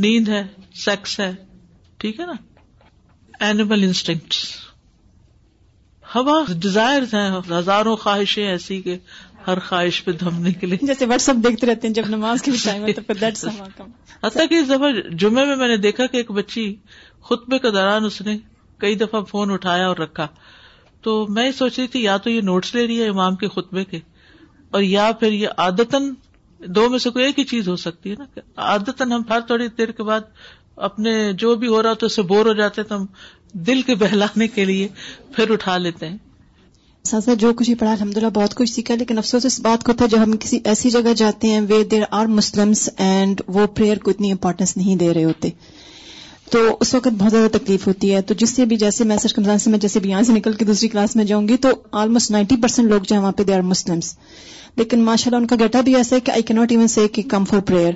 [0.05, 0.41] نیند ہے
[0.85, 1.31] سیکس ہے
[2.03, 2.33] ٹھیک ہے نا
[3.47, 4.35] اینیمل انسٹنگ
[6.15, 8.97] ہوا ڈیزائر ہیں ہزاروں خواہشیں ایسی کہ
[9.47, 12.51] ہر خواہش پہ دھمنے کے لیے جیسے واٹس دیکھتے رہتے ہیں جب نماز کے
[14.23, 14.89] حتیٰ کہ اس دفعہ
[15.21, 16.65] جمعے میں میں نے دیکھا کہ ایک بچی
[17.29, 18.37] خطبے کے دوران اس نے
[18.81, 20.27] کئی دفعہ فون اٹھایا اور رکھا
[21.07, 23.47] تو میں یہ سوچ رہی تھی یا تو یہ نوٹس لے رہی ہے امام کے
[23.55, 23.99] خطبے کے
[24.75, 26.09] اور یا پھر یہ عادتن
[26.75, 28.75] دو میں سے کوئی ایک ہی چیز ہو سکتی ہے نا
[29.15, 30.31] ہم ہر تھوڑی دیر کے بعد
[30.89, 33.05] اپنے جو بھی ہو رہا تو اس سے بور ہو جاتے تو ہم
[33.67, 34.87] دل کے بہلانے کے لیے
[35.35, 36.17] پھر اٹھا لیتے ہیں
[37.07, 39.93] ساتھ ساتھ جو کچھ پڑھا الحمد للہ بہت کچھ سیکھا لیکن افسوس اس بات کو
[40.01, 42.71] تھا جب ہم کسی ایسی جگہ جاتے ہیں دیر آر مسلم
[43.05, 45.49] اینڈ وہ پریئر کو اتنی امپورٹینس نہیں دے رہے ہوتے
[46.51, 49.39] تو اس وقت بہت زیادہ تکلیف ہوتی ہے تو جس سے بھی جیسے میں سر
[49.81, 51.69] جیسے یہاں سے نکل کے دوسری کلاس میں جاؤں گی تو
[52.03, 54.15] آلموسٹ نائنٹی پرسینٹ لوگ جو ہیں وہاں پہ دے آر مسلمس
[54.77, 57.07] لیکن ماشاء اللہ ان کا گٹا بھی ایسا ہے کہ آئی کی ناٹ ایون سے
[57.17, 57.93] کہ کم فار پریئر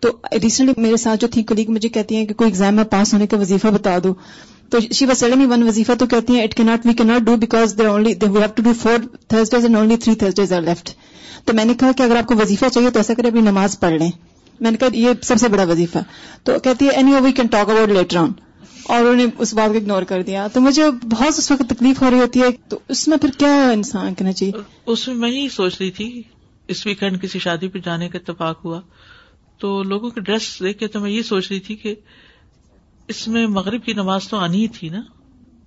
[0.00, 0.10] تو
[0.42, 3.26] ریسنٹلی میرے ساتھ جو تھی کلیگ مجھے کہتی ہیں کہ کوئی ایگزام میں پاس ہونے
[3.26, 4.12] کا وظیفہ بتا دو
[4.72, 7.22] تو شیو وسیع میں ون وظیفہ تو کہتی ہیں اٹ کی ناٹ وی کی not
[7.22, 8.98] do because they only we have to do four
[9.32, 10.92] Thursdays and only three Thursdays are left
[11.46, 13.78] تو میں نے کہا کہ اگر آپ کو وظیفہ چاہیے تو ایسا کرے اپنی نماز
[13.80, 14.10] پڑھ لیں
[14.60, 15.98] میں نے کہا یہ سب سے بڑا وظیفہ
[16.44, 16.90] تو کہتی ہے
[17.24, 18.30] anyway can talk about later on
[18.86, 22.02] اور انہوں نے اس بات کو اگنور کر دیا تو مجھے بہت اس وقت تکلیف
[22.02, 24.62] ہو رہی ہوتی ہے تو اس میں پھر کیا انسان کہنا چاہیے
[24.92, 26.08] اس میں میں ہی سوچ رہی تھی
[26.74, 28.80] اس ویکینڈ کسی شادی پہ جانے کا اتفاق ہوا
[29.60, 31.94] تو لوگوں کی ڈریس دیکھ کے تو میں یہ سوچ رہی تھی کہ
[33.08, 35.00] اس میں مغرب کی نماز تو آنی ہی تھی نا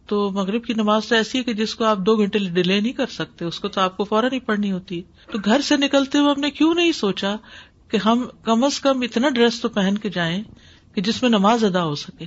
[0.10, 2.94] تو مغرب کی نماز تو ایسی ہے کہ جس کو آپ دو گھنٹے ڈیلے نہیں
[2.94, 6.18] کر سکتے اس کو تو آپ کو فوراً ہی پڑھنی ہوتی تو گھر سے نکلتے
[6.18, 7.36] ہوئے ہم نے کیوں نہیں سوچا
[7.92, 10.42] کہ ہم کم از کم اتنا ڈریس تو پہن کے جائیں
[10.96, 12.26] کہ جس میں نماز ادا ہو سکے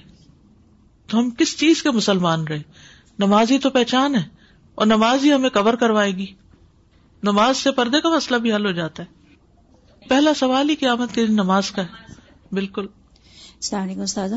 [1.10, 2.62] تو ہم کس چیز کے مسلمان رہے
[3.18, 4.22] نماز ہی تو پہچان ہے
[4.80, 6.26] اور نماز ہی ہمیں کور کروائے گی
[7.28, 11.26] نماز سے پردے کا مسئلہ بھی حل ہو جاتا ہے پہلا سوال ہی قیامت کے
[11.26, 12.12] دن نماز کا ہے
[12.54, 12.86] بالکل
[13.62, 14.34] السلام علیکم استاذہ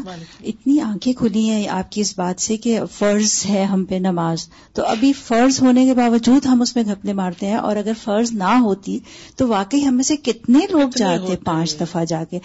[0.50, 4.48] اتنی آنکھیں کھلی ہیں آپ کی اس بات سے کہ فرض ہے ہم پہ نماز
[4.76, 8.32] تو ابھی فرض ہونے کے باوجود ہم اس میں گھپنے مارتے ہیں اور اگر فرض
[8.38, 8.98] نہ ہوتی
[9.38, 12.40] تو واقعی ہم میں سے کتنے لوگ جاتے پانچ دفعہ جا کے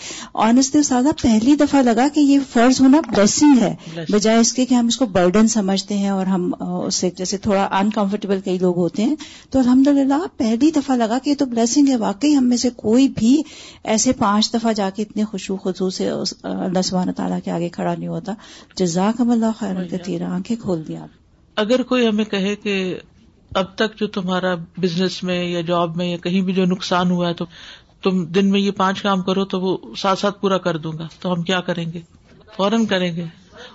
[0.48, 3.74] آنےسٹلی استاذہ استاد پہلی دفعہ لگا کہ یہ فرض ہونا بلسنگ ہے
[4.10, 7.38] بجائے اس کے کہ ہم اس کو برڈن سمجھتے ہیں اور ہم اس سے جیسے
[7.48, 9.16] تھوڑا انکمفرٹیبل کئی لوگ ہوتے ہیں
[9.50, 12.70] تو الحمد للہ پہلی دفعہ لگا کہ یہ تو بلسنگ ہے واقعی ہم میں سے
[12.76, 13.40] کوئی بھی
[13.96, 15.36] ایسے پانچ دفعہ جا کے اتنے
[15.96, 16.12] سے
[16.66, 18.32] اللہ سبحانہ تعالیٰ کے آگے کھڑا نہیں ہوتا
[18.78, 19.20] جزاک
[20.28, 21.04] آنکھیں کھول دیا
[21.62, 22.76] اگر کوئی ہمیں کہے کہ
[23.60, 24.54] اب تک جو تمہارا
[24.84, 27.44] بزنس میں یا جاب میں یا کہیں بھی جو نقصان ہوا ہے تو
[28.06, 31.06] تم دن میں یہ پانچ کام کرو تو وہ ساتھ ساتھ پورا کر دوں گا
[31.20, 32.00] تو ہم کیا کریں گے
[32.56, 33.24] فوراً کریں گے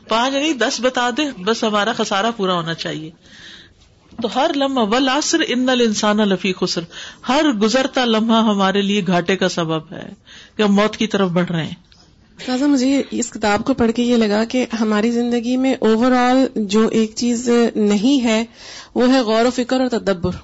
[0.10, 3.10] پانچ نہیں دس بتا دے بس ہمارا خسارا پورا ہونا چاہیے
[4.22, 6.82] تو ہر لمحہ و لاسر ان انسان لفی خسر
[7.28, 10.08] ہر گزرتا لمحہ ہمارے لیے گھاٹے کا سبب ہے
[10.58, 11.80] کہ ہم موت کی طرف بڑھ رہے ہیں
[12.50, 16.88] مجھے اس کتاب کو پڑھ کے یہ لگا کہ ہماری زندگی میں اوور آل جو
[17.00, 18.44] ایک چیز نہیں ہے
[18.96, 20.38] وہ ہے غور و فکر اور تدبر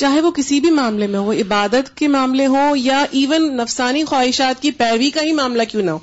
[0.00, 4.62] چاہے وہ کسی بھی معاملے میں ہو عبادت کے معاملے ہوں یا ایون نفسانی خواہشات
[4.62, 5.98] کی پیروی کا ہی معاملہ کیوں نہ ہو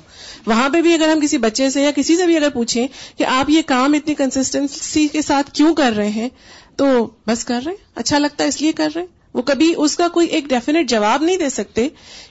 [0.46, 2.86] وہاں پہ بھی اگر ہم کسی بچے سے یا کسی سے بھی اگر پوچھیں
[3.18, 6.28] کہ آپ یہ کام اتنی کنسسٹنسی کے ساتھ کیوں کر رہے ہیں
[6.76, 6.86] تو
[7.26, 9.96] بس کر رہے ہیں اچھا لگتا ہے اس لیے کر رہے ہیں وہ کبھی اس
[9.96, 11.88] کا کوئی ایک ڈیفینیٹ جواب نہیں دے سکتے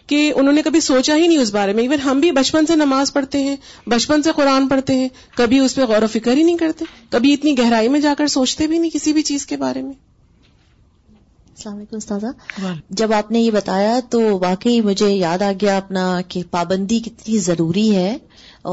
[0.08, 2.76] کہ انہوں نے کبھی سوچا ہی نہیں اس بارے میں ایون ہم بھی بچپن سے
[2.76, 3.56] نماز پڑھتے ہیں
[3.90, 6.86] بچپن سے قرآن پڑھتے ہیں کبھی اس پہ غور و فکر ہی نہیں کرتے
[7.16, 9.94] کبھی اتنی گہرائی میں جا کر سوچتے بھی نہیں کسی بھی چیز کے بارے میں
[11.56, 16.06] السلام علیکم استاذہ جب آپ نے یہ بتایا تو واقعی مجھے یاد آ گیا اپنا
[16.28, 18.16] کہ پابندی کتنی ضروری ہے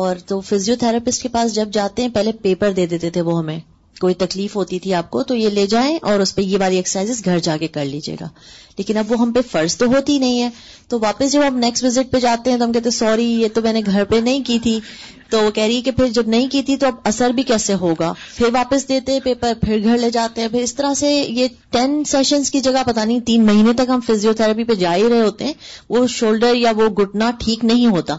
[0.03, 3.39] اور تو فزیو تھراپسٹ کے پاس جب جاتے ہیں پہلے پیپر دے دیتے تھے وہ
[3.39, 3.59] ہمیں
[4.01, 6.76] کوئی تکلیف ہوتی تھی آپ کو تو یہ لے جائیں اور اس پہ یہ والی
[6.76, 8.28] ایکسرسائز گھر جا کے کر لیجیے گا
[8.78, 10.49] لیکن اب وہ ہم پہ فرض تو ہوتی نہیں ہے
[10.88, 13.62] تو واپس جب ہم نیکسٹ وزٹ پہ جاتے ہیں تو ہم کہتے سوری یہ تو
[13.62, 14.78] میں نے گھر پہ نہیں کی تھی
[15.30, 17.43] تو وہ کہہ رہی ہے کہ پھر جب نہیں کی تھی تو اب اثر بھی
[17.51, 21.12] کیسے ہوگا پھر واپس دیتے پیپر پھر گھر لے جاتے ہیں پھر اس طرح سے
[21.12, 24.95] یہ ٹین سیشنز کی جگہ پتہ نہیں تین مہینے تک ہم فیزیو تھراپی پہ جا
[24.97, 25.53] ہی رہے ہوتے ہیں
[25.97, 28.16] وہ شولڈر یا وہ گٹنا ٹھیک نہیں ہوتا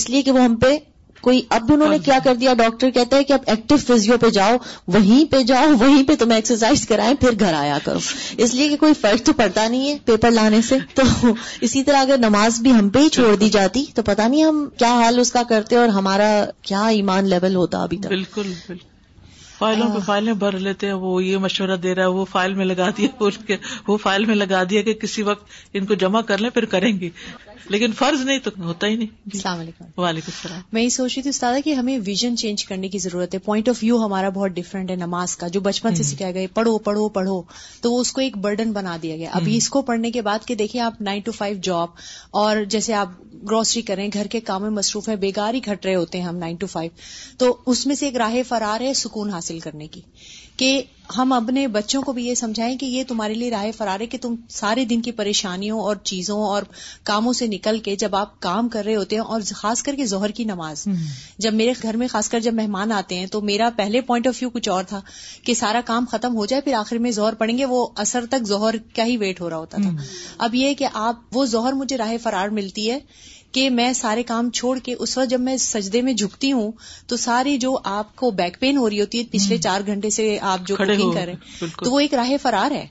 [0.00, 0.76] اس لیے کہ وہ ہم پہ
[1.22, 3.40] کوئی اب بھی انہوں نے ہاں جی۔ کیا کر دیا ڈاکٹر کہتا ہے کہ اب
[3.54, 4.56] ایکٹیو فیزیو پہ جاؤ
[4.96, 7.98] وہیں پہ جاؤ وہیں پہ تمہیں ایکسرسائز کرائیں پھر گھر آیا کرو
[8.44, 11.02] اس لیے کہ کوئی فرق تو پڑتا نہیں ہے پیپر لانے سے تو
[11.68, 14.68] اسی طرح اگر نماز بھی ہم پہ ہی چھوڑ دی جاتی تو پتا نہیں ہم
[14.78, 16.30] کیا حال اس کا کرتے اور ہمارا
[16.70, 18.52] کیا ایمان لیول ہوتا ابھی تک بالکل
[19.58, 22.64] فائلوں پہ فائلیں بھر لیتے ہیں وہ یہ مشورہ دے رہا ہے وہ فائل میں
[22.64, 23.24] لگا دیا
[23.88, 26.92] وہ فائل میں لگا دیا کہ کسی وقت ان کو جمع کر لیں پھر کریں
[27.00, 27.08] گے
[27.68, 31.12] لیکن فرض نہیں تو ہوتا ہی نہیں جی۔ السلام علیکم وعلیکم السلام میں یہ سوچ
[31.14, 34.28] رہی تھی استاد کہ ہمیں ویژن چینج کرنے کی ضرورت ہے پوائنٹ آف ویو ہمارا
[34.34, 37.40] بہت ڈفرینٹ ہے نماز کا جو بچپن سے سکھایا گیا پڑھو پڑھو پڑھو
[37.80, 40.46] تو وہ اس کو ایک برڈن بنا دیا گیا ابھی اس کو پڑھنے کے بعد
[40.46, 41.88] کہ دیکھیے آپ نائن ٹو فائیو جاب
[42.44, 43.08] اور جیسے آپ
[43.50, 46.36] گروسری کریں گھر کے کام میں مصروف ہیں بےگار ہی کھٹ رہے ہوتے ہیں ہم
[46.38, 46.90] نائن ٹو فائیو
[47.38, 50.00] تو اس میں سے ایک راہ فرار ہے سکون حاصل کرنے کی
[50.60, 50.70] کہ
[51.16, 54.18] ہم اپنے بچوں کو بھی یہ سمجھائیں کہ یہ تمہارے لیے راہ فرار ہے کہ
[54.22, 56.62] تم سارے دن کی پریشانیوں اور چیزوں اور
[57.10, 60.06] کاموں سے نکل کے جب آپ کام کر رہے ہوتے ہیں اور خاص کر کے
[60.12, 60.84] زہر کی نماز
[61.46, 64.36] جب میرے گھر میں خاص کر جب مہمان آتے ہیں تو میرا پہلے پوائنٹ آف
[64.40, 65.00] ویو کچھ اور تھا
[65.46, 68.46] کہ سارا کام ختم ہو جائے پھر آخر میں زہر پڑیں گے وہ اثر تک
[68.48, 69.90] ظہر کا ہی ویٹ ہو رہا ہوتا تھا
[70.48, 72.98] اب یہ کہ آپ وہ ظہر مجھے راہ فرار ملتی ہے
[73.52, 76.70] کہ میں سارے کام چھوڑ کے اس وقت جب میں سجدے میں جھکتی ہوں
[77.08, 80.26] تو ساری جو آپ کو بیک پین ہو رہی ہوتی ہے پچھلے چار گھنٹے سے
[80.52, 81.34] آپ جو کر رہے
[81.84, 82.86] تو وہ ایک راہ فرار ہے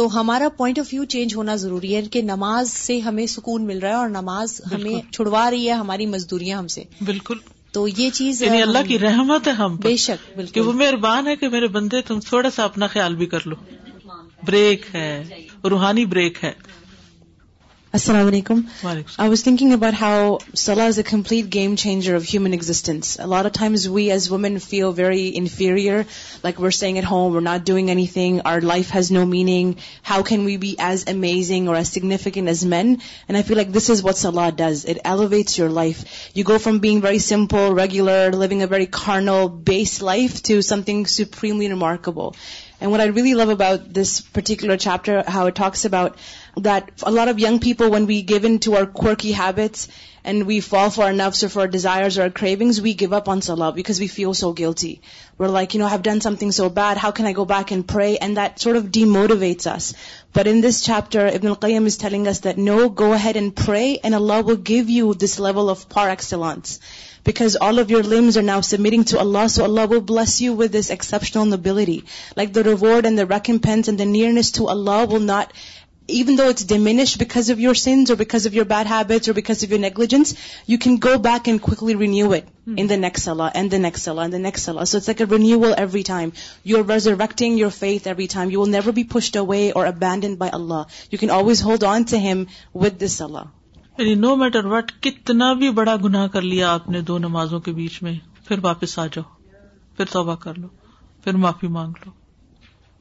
[0.00, 3.78] تو ہمارا پوائنٹ آف ویو چینج ہونا ضروری ہے کہ نماز سے ہمیں سکون مل
[3.78, 7.38] رہا ہے اور نماز ہمیں چھڑوا رہی ہے ہماری مزدوریاں ہم سے بالکل
[7.72, 11.36] تو یہ چیز یعنی اللہ کی رحمت ہے ہم بے شک بالکل وہ مہربان ہے
[11.42, 13.56] کہ میرے بندے تم تھوڑا سا اپنا خیال بھی کر لو
[14.46, 15.10] بریک ہے
[15.70, 16.52] روحانی بریک ہے
[17.92, 19.06] Assalamu alaikum.
[19.18, 23.18] I was thinking about how salah is a complete game changer of human existence.
[23.20, 26.06] A lot of times we as women feel very inferior,
[26.42, 29.76] like we're staying at home, we're not doing anything, our life has no meaning.
[30.00, 33.02] How can we be as amazing or as significant as men?
[33.28, 34.86] And I feel like this is what salah does.
[34.86, 36.02] It elevates your life.
[36.32, 41.04] You go from being very simple, regular, living a very carnal, base life to something
[41.04, 42.34] supremely remarkable.
[42.80, 46.22] And what I really love about this particular chapter, how it talks about
[46.60, 46.64] that
[47.02, 49.86] the of young people when we give in to Arki habits
[50.24, 53.70] and we fall for نفس for desires اور cravings we give up on so low
[53.74, 54.94] because we feel so guilty
[55.38, 57.90] would like you know have done something so bad how can I go back and
[57.92, 58.82] pray and that sort of
[59.16, 59.92] demotivates us
[60.36, 64.14] but in this chapter Ibn al-Qayyim is telling us no go ahead and pray and
[64.14, 66.78] Allah give you this level of far excellence
[67.26, 70.56] because all of your limbs now see marrying to Allah so Allah will bless you
[70.56, 71.98] with this exception بلری
[72.36, 75.52] like the reward and درکم fans and the nearness to Allah will not
[76.06, 79.62] even though it's diminish because of your sin جو because of your bad habit of
[79.62, 80.34] your negligence
[80.68, 85.74] you can go back and renew attacks next سال so is an renewal
[86.64, 88.08] your faith
[88.52, 89.86] noor بھی pushed اوے اور
[95.02, 98.14] کتنا بھی بڑا گناہ کر لیا آپ نے دو نمازوں کے بیچ میں
[98.48, 99.54] پھر واپس آ جاؤ
[99.96, 100.68] پھر توباہ کر لو
[101.24, 102.10] پھر معافی مانگ لو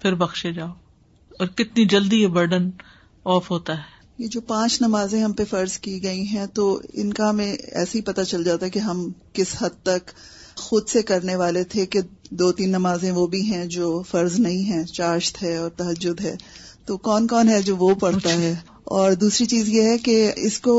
[0.02, 0.72] پھر بخشے جاؤ
[1.42, 2.70] اور کتنی جلدی یہ برڈن
[3.36, 6.66] آف ہوتا ہے یہ جو پانچ نمازیں ہم پہ فرض کی گئی ہیں تو
[7.02, 9.00] ان کا ہمیں ایسے ہی پتہ چل جاتا ہے کہ ہم
[9.40, 10.12] کس حد تک
[10.66, 12.02] خود سے کرنے والے تھے کہ
[12.42, 16.36] دو تین نمازیں وہ بھی ہیں جو فرض نہیں ہے چاشت ہے اور تہجد ہے
[16.86, 18.54] تو کون کون ہے جو وہ پڑھتا ہے
[19.00, 20.16] اور دوسری چیز یہ ہے کہ
[20.48, 20.74] اس کو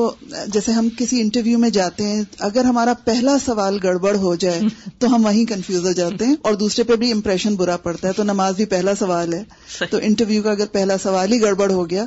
[0.54, 4.60] جیسے ہم کسی انٹرویو میں جاتے ہیں اگر ہمارا پہلا سوال گڑبڑ ہو جائے
[5.00, 8.12] تو ہم وہیں کنفیوز ہو جاتے ہیں اور دوسرے پہ بھی امپریشن برا پڑتا ہے
[8.16, 11.88] تو نماز بھی پہلا سوال ہے تو انٹرویو کا اگر پہلا سوال ہی گڑبڑ ہو
[11.90, 12.04] گیا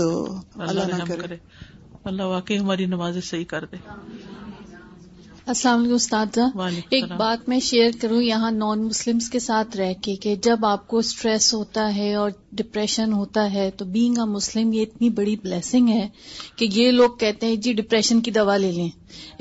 [0.00, 0.08] تو
[0.70, 1.14] اللہ
[2.08, 3.76] اللہ واقعی ہماری نماز صحیح کر دے
[5.52, 6.38] السلام علیکم استاد
[6.96, 10.86] ایک بات میں شیئر کروں یہاں نان مسلمس کے ساتھ رہ کے کہ جب آپ
[10.88, 12.30] کو اسٹریس ہوتا ہے اور
[12.60, 16.06] ڈپریشن ہوتا ہے تو بینگ اے مسلم یہ اتنی بڑی بلیسنگ ہے
[16.56, 18.88] کہ یہ لوگ کہتے ہیں جی ڈپریشن کی دوا لے لیں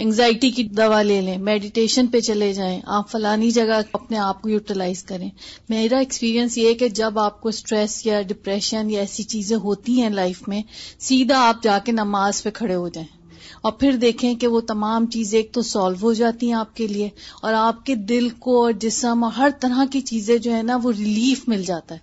[0.03, 4.49] انگزائٹی کی دوا لے لیں میڈیٹیشن پہ چلے جائیں آپ فلانی جگہ اپنے آپ کو
[4.49, 5.29] یوٹیلائز کریں
[5.69, 10.01] میرا ایکسپیرینس یہ ہے کہ جب آپ کو اسٹریس یا ڈپریشن یا ایسی چیزیں ہوتی
[10.01, 10.61] ہیں لائف میں
[11.07, 13.07] سیدھا آپ جا کے نماز پہ کھڑے ہو جائیں
[13.65, 16.85] اور پھر دیکھیں کہ وہ تمام چیزیں ایک تو سالو ہو جاتی ہیں آپ کے
[16.87, 17.07] لیے
[17.41, 20.77] اور آپ کے دل کو اور جسم اور ہر طرح کی چیزیں جو ہے نا
[20.83, 21.99] وہ ریلیف مل جاتا ہے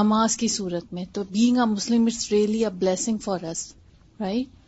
[0.00, 3.72] نماز کی صورت میں تو being a Muslim it's really a blessing for us
[4.20, 4.64] right